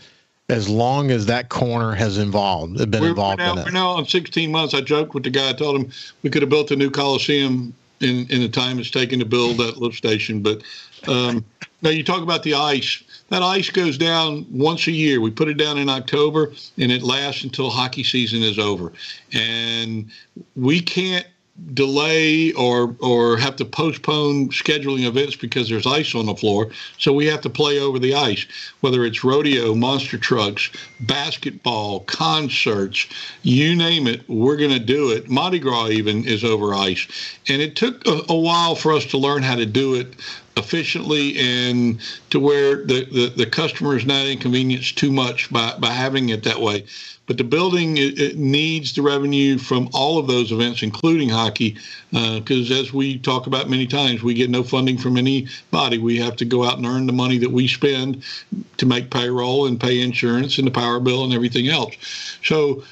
as 0.49 0.69
long 0.69 1.09
as 1.09 1.25
that 1.27 1.49
corner 1.49 1.93
has 1.93 2.17
involved 2.17 2.77
been 2.91 3.01
we're, 3.01 3.09
involved 3.09 3.39
we're 3.39 3.45
now, 3.45 3.53
in 3.53 3.59
it. 3.59 3.65
We're 3.65 3.71
now 3.71 3.89
on 3.89 4.05
16 4.05 4.51
months. 4.51 4.73
I 4.73 4.81
joked 4.81 5.13
with 5.13 5.23
the 5.23 5.29
guy. 5.29 5.49
I 5.49 5.53
told 5.53 5.81
him 5.81 5.91
we 6.21 6.29
could 6.29 6.41
have 6.41 6.49
built 6.49 6.71
a 6.71 6.75
new 6.75 6.91
Coliseum 6.91 7.73
in, 8.01 8.27
in 8.29 8.41
the 8.41 8.49
time 8.49 8.79
it's 8.79 8.91
taken 8.91 9.19
to 9.19 9.25
build 9.25 9.57
that 9.57 9.77
lift 9.77 9.95
station. 9.95 10.41
But 10.41 10.61
um, 11.07 11.45
now 11.81 11.89
you 11.89 12.03
talk 12.03 12.21
about 12.21 12.43
the 12.43 12.53
ice. 12.53 13.03
That 13.29 13.41
ice 13.41 13.69
goes 13.69 13.97
down 13.97 14.45
once 14.51 14.87
a 14.87 14.91
year. 14.91 15.21
We 15.21 15.31
put 15.31 15.47
it 15.47 15.55
down 15.55 15.77
in 15.77 15.89
October, 15.89 16.51
and 16.77 16.91
it 16.91 17.01
lasts 17.01 17.43
until 17.43 17.69
hockey 17.69 18.03
season 18.03 18.43
is 18.43 18.59
over. 18.59 18.91
And 19.31 20.11
we 20.55 20.81
can't 20.81 21.25
delay 21.73 22.51
or 22.53 22.95
or 22.99 23.37
have 23.37 23.55
to 23.55 23.65
postpone 23.65 24.49
scheduling 24.49 25.05
events 25.05 25.35
because 25.35 25.69
there's 25.69 25.85
ice 25.85 26.15
on 26.15 26.25
the 26.25 26.35
floor. 26.35 26.71
So 26.97 27.13
we 27.13 27.27
have 27.27 27.41
to 27.41 27.49
play 27.49 27.79
over 27.79 27.99
the 27.99 28.15
ice, 28.15 28.45
whether 28.81 29.05
it's 29.05 29.23
rodeo, 29.23 29.75
monster 29.75 30.17
trucks, 30.17 30.71
basketball, 31.01 32.01
concerts, 32.01 33.05
you 33.43 33.75
name 33.75 34.07
it, 34.07 34.27
we're 34.27 34.57
going 34.57 34.71
to 34.71 34.79
do 34.79 35.11
it. 35.11 35.29
Mardi 35.29 35.59
Gras 35.59 35.89
even 35.89 36.25
is 36.25 36.43
over 36.43 36.73
ice. 36.73 37.07
And 37.47 37.61
it 37.61 37.75
took 37.75 38.05
a, 38.07 38.21
a 38.29 38.37
while 38.37 38.73
for 38.73 38.91
us 38.91 39.05
to 39.05 39.17
learn 39.17 39.43
how 39.43 39.55
to 39.55 39.65
do 39.65 39.93
it 39.93 40.15
efficiently 40.55 41.37
and 41.39 41.99
to 42.29 42.39
where 42.39 42.77
the, 42.85 43.05
the, 43.05 43.33
the 43.35 43.45
customer 43.45 43.97
is 43.97 44.05
not 44.05 44.25
inconvenienced 44.25 44.97
too 44.97 45.11
much 45.11 45.51
by, 45.51 45.75
by 45.79 45.91
having 45.91 46.29
it 46.29 46.43
that 46.43 46.59
way. 46.59 46.85
But 47.25 47.37
the 47.37 47.43
building 47.43 47.97
it, 47.97 48.19
it 48.19 48.37
needs 48.37 48.93
the 48.93 49.01
revenue 49.01 49.57
from 49.57 49.89
all 49.93 50.19
of 50.19 50.27
those 50.27 50.51
events, 50.51 50.83
including 50.83 51.29
hockey, 51.29 51.77
because 52.11 52.69
uh, 52.69 52.75
as 52.75 52.91
we 52.93 53.17
talk 53.17 53.47
about 53.47 53.69
many 53.69 53.87
times, 53.87 54.21
we 54.21 54.33
get 54.33 54.49
no 54.49 54.61
funding 54.61 54.97
from 54.97 55.15
anybody. 55.17 55.97
We 55.97 56.17
have 56.19 56.35
to 56.37 56.45
go 56.45 56.65
out 56.65 56.77
and 56.77 56.85
earn 56.85 57.07
the 57.07 57.13
money 57.13 57.37
that 57.37 57.51
we 57.51 57.67
spend 57.67 58.23
to 58.77 58.85
make 58.85 59.09
payroll 59.09 59.67
and 59.67 59.79
pay 59.79 60.01
insurance 60.01 60.57
and 60.57 60.67
the 60.67 60.71
power 60.71 60.99
bill 60.99 61.23
and 61.23 61.33
everything 61.33 61.69
else. 61.69 61.95
So 62.43 62.83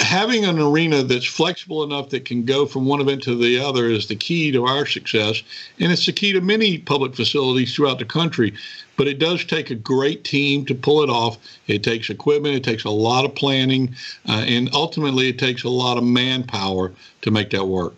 having 0.00 0.44
an 0.44 0.58
arena 0.58 1.02
that's 1.02 1.26
flexible 1.26 1.82
enough 1.82 2.10
that 2.10 2.24
can 2.24 2.44
go 2.44 2.66
from 2.66 2.86
one 2.86 3.00
event 3.00 3.22
to 3.24 3.36
the 3.36 3.58
other 3.58 3.86
is 3.86 4.06
the 4.06 4.16
key 4.16 4.50
to 4.52 4.64
our 4.64 4.86
success, 4.86 5.42
and 5.78 5.92
it's 5.92 6.06
the 6.06 6.12
key 6.12 6.32
to 6.32 6.40
many 6.40 6.78
public 6.78 7.14
facilities 7.14 7.74
throughout 7.74 7.98
the 7.98 8.04
country. 8.04 8.54
But 8.96 9.06
it 9.06 9.18
does 9.18 9.44
take 9.44 9.70
a 9.70 9.74
great 9.74 10.24
team 10.24 10.64
to 10.66 10.74
pull 10.74 11.02
it 11.02 11.10
off. 11.10 11.38
It 11.66 11.82
takes 11.82 12.10
equipment, 12.10 12.56
it 12.56 12.64
takes 12.64 12.84
a 12.84 12.90
lot 12.90 13.24
of 13.24 13.34
planning, 13.34 13.94
uh, 14.28 14.44
and 14.46 14.70
ultimately, 14.72 15.28
it 15.28 15.38
takes 15.38 15.64
a 15.64 15.68
lot 15.68 15.98
of 15.98 16.04
manpower 16.04 16.92
to 17.22 17.30
make 17.30 17.50
that 17.50 17.66
work. 17.66 17.94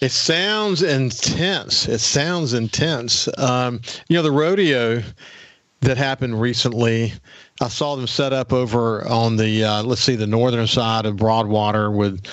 It 0.00 0.10
sounds 0.10 0.82
intense. 0.82 1.88
It 1.88 2.00
sounds 2.00 2.52
intense. 2.52 3.28
Um, 3.38 3.80
you 4.08 4.16
know, 4.16 4.22
the 4.22 4.32
rodeo 4.32 5.02
that 5.84 5.96
happened 5.96 6.40
recently. 6.40 7.12
I 7.60 7.68
saw 7.68 7.96
them 7.96 8.06
set 8.06 8.32
up 8.32 8.52
over 8.52 9.06
on 9.08 9.36
the 9.36 9.64
uh, 9.64 9.82
let's 9.82 10.00
see 10.00 10.16
the 10.16 10.26
northern 10.26 10.66
side 10.66 11.06
of 11.06 11.16
Broadwater 11.16 11.90
with. 11.90 12.26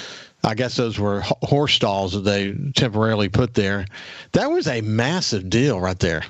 I 0.43 0.55
guess 0.55 0.75
those 0.75 0.97
were 0.97 1.21
horse 1.21 1.73
stalls 1.73 2.13
that 2.13 2.21
they 2.21 2.55
temporarily 2.73 3.29
put 3.29 3.53
there. 3.53 3.85
That 4.31 4.49
was 4.49 4.67
a 4.67 4.81
massive 4.81 5.51
deal 5.51 5.79
right 5.79 5.99
there. 5.99 6.23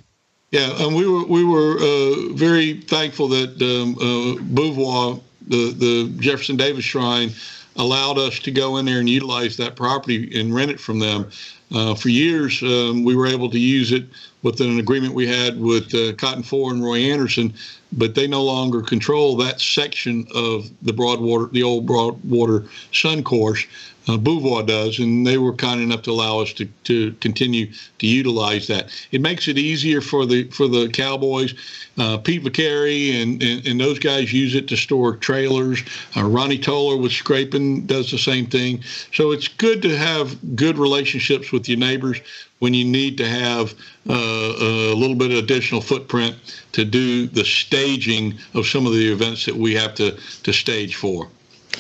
Yeah, 0.52 0.84
and 0.86 0.94
we 0.94 1.08
were 1.08 1.26
we 1.26 1.46
were 1.46 1.78
uh, 1.78 2.34
very 2.34 2.82
thankful 2.82 3.30
that 3.30 3.62
um, 3.62 3.96
uh, 3.96 4.42
Beauvoir, 4.54 5.22
the 5.48 5.72
the 5.72 6.14
Jefferson 6.20 6.58
Davis 6.58 6.84
Shrine, 6.84 7.32
allowed 7.78 8.18
us 8.18 8.40
to 8.40 8.52
go 8.52 8.76
in 8.78 8.86
there 8.86 9.00
and 9.00 9.10
utilize 9.10 9.56
that 9.58 9.78
property 9.78 10.38
and 10.38 10.54
rent 10.54 10.72
it 10.72 10.80
from 10.80 11.00
them. 11.00 11.32
Uh, 11.74 11.96
for 11.96 12.10
years, 12.10 12.62
um, 12.64 13.04
we 13.04 13.16
were 13.16 13.28
able 13.28 13.50
to 13.50 13.60
use 13.60 13.92
it 13.92 14.06
with 14.44 14.60
an 14.60 14.80
agreement 14.80 15.14
we 15.14 15.26
had 15.26 15.60
with 15.60 15.94
uh, 15.96 16.14
Cotton 16.14 16.44
Four 16.44 16.72
and 16.72 16.84
Roy 16.84 16.98
Anderson, 16.98 17.54
but 17.94 18.14
they 18.14 18.28
no 18.28 18.44
longer 18.44 18.82
control 18.82 19.38
that 19.38 19.62
section 19.62 20.28
of 20.36 20.70
the 20.82 20.92
Broadwater, 20.92 21.46
the 21.48 21.64
old 21.64 21.86
Broadwater 21.86 22.66
Sun 22.92 23.24
Course 23.24 23.66
uh, 24.08 24.18
Beauvoir 24.18 24.66
does, 24.66 25.00
and 25.00 25.26
they 25.26 25.38
were 25.38 25.54
kind 25.54 25.82
enough 25.82 26.02
to 26.04 26.12
allow 26.12 26.40
us 26.40 26.54
to, 26.54 26.66
to 26.86 27.14
continue 27.14 27.72
to 28.00 28.08
utilize 28.08 28.68
that. 28.68 28.90
It 29.12 29.22
makes 29.22 29.48
it 29.48 29.58
easier 29.58 30.02
for 30.02 30.26
the 30.26 30.50
for 30.50 30.68
the 30.68 30.90
Cowboys. 30.90 31.54
Uh, 31.98 32.18
Pete 32.18 32.44
McCary 32.44 33.22
and, 33.22 33.44
and, 33.44 33.68
and, 33.68 33.80
those 33.80 34.00
guys 34.00 34.32
use 34.32 34.56
it 34.56 34.68
to 34.70 34.78
store 34.78 35.18
trailers. 35.18 35.84
Uh, 36.16 36.24
Ronnie 36.24 36.58
Toller 36.58 36.96
with 36.96 37.12
scraping 37.12 37.86
does 37.86 38.10
the 38.10 38.18
same 38.18 38.48
thing. 38.48 38.82
So 39.14 39.32
it's 39.32 39.50
good 39.50 39.82
to 39.82 39.98
have 39.98 40.56
good 40.56 40.78
relationships 40.78 41.52
with 41.52 41.68
your 41.68 41.78
neighbors 41.78 42.22
when 42.60 42.74
you 42.74 42.86
need 42.86 43.18
to 43.18 43.28
have 43.28 43.74
uh, 44.10 44.14
a 44.14 44.96
little 44.96 45.18
bit 45.18 45.32
of 45.32 45.38
additional 45.38 45.82
footprint 45.82 46.38
to 46.72 46.86
do 46.86 47.28
the 47.28 47.44
staging 47.44 48.38
of 48.54 48.66
some 48.66 48.86
of 48.86 48.94
the 48.94 49.12
events 49.12 49.46
that 49.46 49.56
we 49.56 49.74
have 49.74 49.94
to, 49.96 50.12
to 50.44 50.54
stage 50.54 50.96
for. 50.96 51.28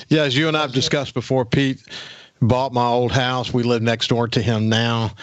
Yeah, 0.10 0.23
as 0.23 0.36
you 0.36 0.47
and 0.47 0.58
I 0.58 0.62
have 0.62 0.73
discussed 0.73 1.13
before, 1.13 1.45
Pete 1.45 1.82
bought 2.41 2.73
my 2.73 2.86
old 2.86 3.12
house. 3.12 3.54
We 3.54 3.63
live 3.63 3.82
next 3.82 4.08
door 4.08 4.27
to 4.27 4.41
him 4.41 4.69
now. 4.69 5.13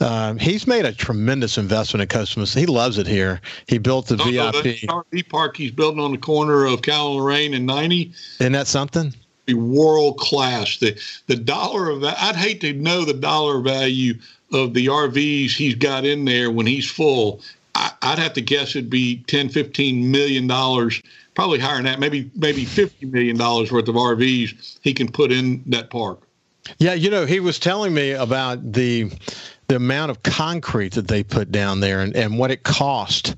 Um, 0.00 0.38
he's 0.38 0.66
made 0.66 0.84
a 0.84 0.92
tremendous 0.92 1.56
investment 1.56 2.02
in 2.02 2.08
customers. 2.08 2.52
He 2.52 2.66
loves 2.66 2.98
it 2.98 3.06
here. 3.06 3.40
He 3.66 3.78
built 3.78 4.08
the 4.08 4.20
oh, 4.20 4.52
VIP. 4.52 4.80
The 5.10 5.22
park 5.22 5.56
he's 5.56 5.70
building 5.70 6.00
on 6.00 6.12
the 6.12 6.18
corner 6.18 6.66
of 6.66 6.82
Cowan 6.82 7.16
Lorraine 7.16 7.54
and 7.54 7.66
90. 7.66 8.12
Isn't 8.40 8.52
that 8.52 8.66
something? 8.66 9.14
Be 9.46 9.54
world 9.54 10.18
class. 10.18 10.78
The 10.78 11.00
the 11.28 11.36
dollar 11.36 11.88
of 11.88 12.00
that. 12.00 12.20
I'd 12.20 12.36
hate 12.36 12.60
to 12.62 12.72
know 12.72 13.04
the 13.04 13.14
dollar 13.14 13.60
value 13.60 14.14
of 14.52 14.74
the 14.74 14.86
RVs 14.86 15.52
he's 15.52 15.76
got 15.76 16.04
in 16.04 16.24
there 16.24 16.50
when 16.50 16.66
he's 16.66 16.90
full. 16.90 17.40
I, 17.76 18.10
would 18.10 18.18
have 18.18 18.32
to 18.34 18.40
guess 18.40 18.70
it'd 18.70 18.90
be 18.90 19.22
10, 19.26 19.50
15 19.50 20.10
million 20.10 20.46
dollars 20.46 21.02
probably 21.36 21.58
higher 21.60 21.76
than 21.76 21.84
that, 21.84 22.00
maybe 22.00 22.28
maybe 22.34 22.64
fifty 22.64 23.06
million 23.06 23.36
dollars 23.36 23.70
worth 23.70 23.86
of 23.86 23.94
RVs 23.94 24.78
he 24.80 24.92
can 24.92 25.06
put 25.06 25.30
in 25.30 25.62
that 25.66 25.90
park. 25.90 26.20
Yeah, 26.78 26.94
you 26.94 27.10
know, 27.10 27.26
he 27.26 27.38
was 27.38 27.60
telling 27.60 27.94
me 27.94 28.10
about 28.12 28.72
the 28.72 29.12
the 29.68 29.76
amount 29.76 30.10
of 30.10 30.22
concrete 30.24 30.94
that 30.94 31.06
they 31.06 31.22
put 31.22 31.52
down 31.52 31.80
there 31.80 32.00
and, 32.00 32.16
and 32.16 32.38
what 32.38 32.50
it 32.50 32.64
cost. 32.64 33.36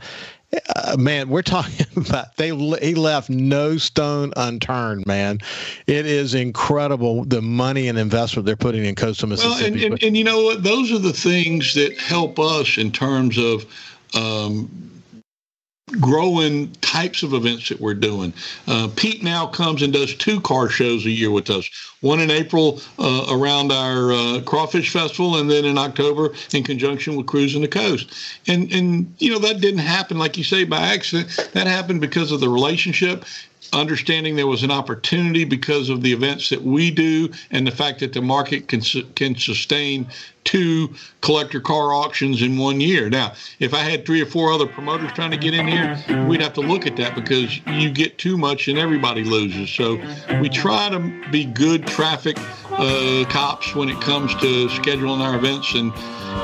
Uh, 0.76 0.96
man, 0.98 1.28
we're 1.28 1.42
talking 1.42 1.86
about 1.96 2.36
they 2.36 2.48
he 2.80 2.94
left 2.94 3.28
no 3.28 3.76
stone 3.76 4.32
unturned. 4.36 5.04
Man, 5.06 5.40
it 5.86 6.06
is 6.06 6.34
incredible 6.34 7.24
the 7.24 7.42
money 7.42 7.88
and 7.88 7.98
investment 7.98 8.46
they're 8.46 8.56
putting 8.56 8.84
in 8.84 8.94
coastal 8.94 9.28
Mississippi. 9.28 9.54
Well, 9.54 9.72
and, 9.72 9.92
and, 9.94 10.02
and 10.04 10.16
you 10.16 10.24
know 10.24 10.42
what? 10.44 10.62
Those 10.62 10.92
are 10.92 10.98
the 10.98 11.12
things 11.12 11.74
that 11.74 11.98
help 11.98 12.38
us 12.38 12.78
in 12.78 12.92
terms 12.92 13.36
of 13.36 13.66
um, 14.14 14.98
growing 16.00 16.70
types 16.74 17.22
of 17.22 17.32
events 17.32 17.68
that 17.68 17.80
we're 17.80 17.94
doing. 17.94 18.32
Uh, 18.66 18.88
Pete 18.94 19.22
now 19.22 19.46
comes 19.46 19.82
and 19.82 19.92
does 19.92 20.14
two 20.14 20.40
car 20.40 20.68
shows 20.68 21.04
a 21.06 21.10
year 21.10 21.30
with 21.30 21.50
us. 21.50 21.68
One 22.00 22.20
in 22.20 22.30
April 22.30 22.80
uh, 22.98 23.26
around 23.30 23.72
our 23.72 24.12
uh, 24.12 24.40
Crawfish 24.42 24.90
Festival, 24.90 25.36
and 25.36 25.50
then 25.50 25.64
in 25.64 25.78
October 25.78 26.34
in 26.52 26.62
conjunction 26.62 27.16
with 27.16 27.26
Cruising 27.26 27.62
the 27.62 27.68
Coast. 27.68 28.12
And 28.46 28.72
and 28.72 29.14
you 29.18 29.30
know 29.30 29.38
that 29.40 29.60
didn't 29.60 29.80
happen 29.80 30.18
like 30.18 30.36
you 30.36 30.44
say 30.44 30.64
by 30.64 30.80
accident. 30.80 31.28
That 31.54 31.66
happened 31.66 32.00
because 32.00 32.32
of 32.32 32.40
the 32.40 32.48
relationship 32.48 33.24
understanding 33.72 34.36
there 34.36 34.46
was 34.46 34.62
an 34.62 34.70
opportunity 34.70 35.44
because 35.44 35.90
of 35.90 36.00
the 36.00 36.12
events 36.12 36.48
that 36.48 36.62
we 36.62 36.90
do 36.90 37.28
and 37.50 37.66
the 37.66 37.70
fact 37.70 38.00
that 38.00 38.12
the 38.12 38.22
market 38.22 38.68
can 38.68 38.80
can 39.14 39.36
sustain 39.36 40.06
two 40.48 40.94
collector 41.20 41.60
car 41.60 41.92
auctions 41.92 42.40
in 42.40 42.56
one 42.56 42.80
year. 42.80 43.10
Now, 43.10 43.34
if 43.58 43.74
I 43.74 43.80
had 43.80 44.06
three 44.06 44.22
or 44.22 44.26
four 44.26 44.50
other 44.50 44.66
promoters 44.66 45.12
trying 45.12 45.30
to 45.30 45.36
get 45.36 45.52
in 45.52 45.68
here, 45.68 46.26
we'd 46.26 46.40
have 46.40 46.54
to 46.54 46.62
look 46.62 46.86
at 46.86 46.96
that 46.96 47.14
because 47.14 47.58
you 47.66 47.90
get 47.90 48.16
too 48.16 48.38
much 48.38 48.66
and 48.66 48.78
everybody 48.78 49.24
loses. 49.24 49.68
So 49.68 50.00
we 50.40 50.48
try 50.48 50.88
to 50.88 51.00
be 51.30 51.44
good 51.44 51.86
traffic 51.86 52.38
uh, 52.70 53.26
cops 53.28 53.74
when 53.74 53.90
it 53.90 54.00
comes 54.00 54.34
to 54.36 54.68
scheduling 54.68 55.20
our 55.20 55.36
events 55.36 55.74
and 55.74 55.92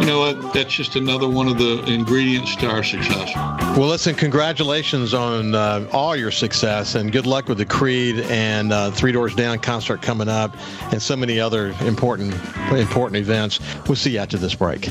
you 0.00 0.06
know 0.06 0.18
what? 0.18 0.52
That's 0.52 0.74
just 0.74 0.96
another 0.96 1.28
one 1.28 1.46
of 1.46 1.56
the 1.58 1.84
ingredients 1.84 2.56
to 2.56 2.66
our 2.66 2.82
success. 2.82 3.32
Well, 3.76 3.86
listen, 3.86 4.14
congratulations 4.14 5.14
on 5.14 5.54
uh, 5.54 5.88
all 5.92 6.16
your 6.16 6.32
success 6.32 6.96
and 6.96 7.12
good 7.12 7.26
luck 7.26 7.48
with 7.48 7.58
the 7.58 7.66
Creed 7.66 8.20
and 8.20 8.72
uh, 8.72 8.90
Three 8.90 9.12
Doors 9.12 9.36
Down 9.36 9.60
concert 9.60 10.02
coming 10.02 10.28
up 10.28 10.56
and 10.90 11.00
so 11.00 11.14
many 11.14 11.38
other 11.38 11.74
important 11.82 12.34
important 12.72 13.16
events. 13.16 13.60
We'll 13.94 14.00
see 14.00 14.10
you 14.10 14.18
after 14.18 14.38
this 14.38 14.56
break. 14.56 14.90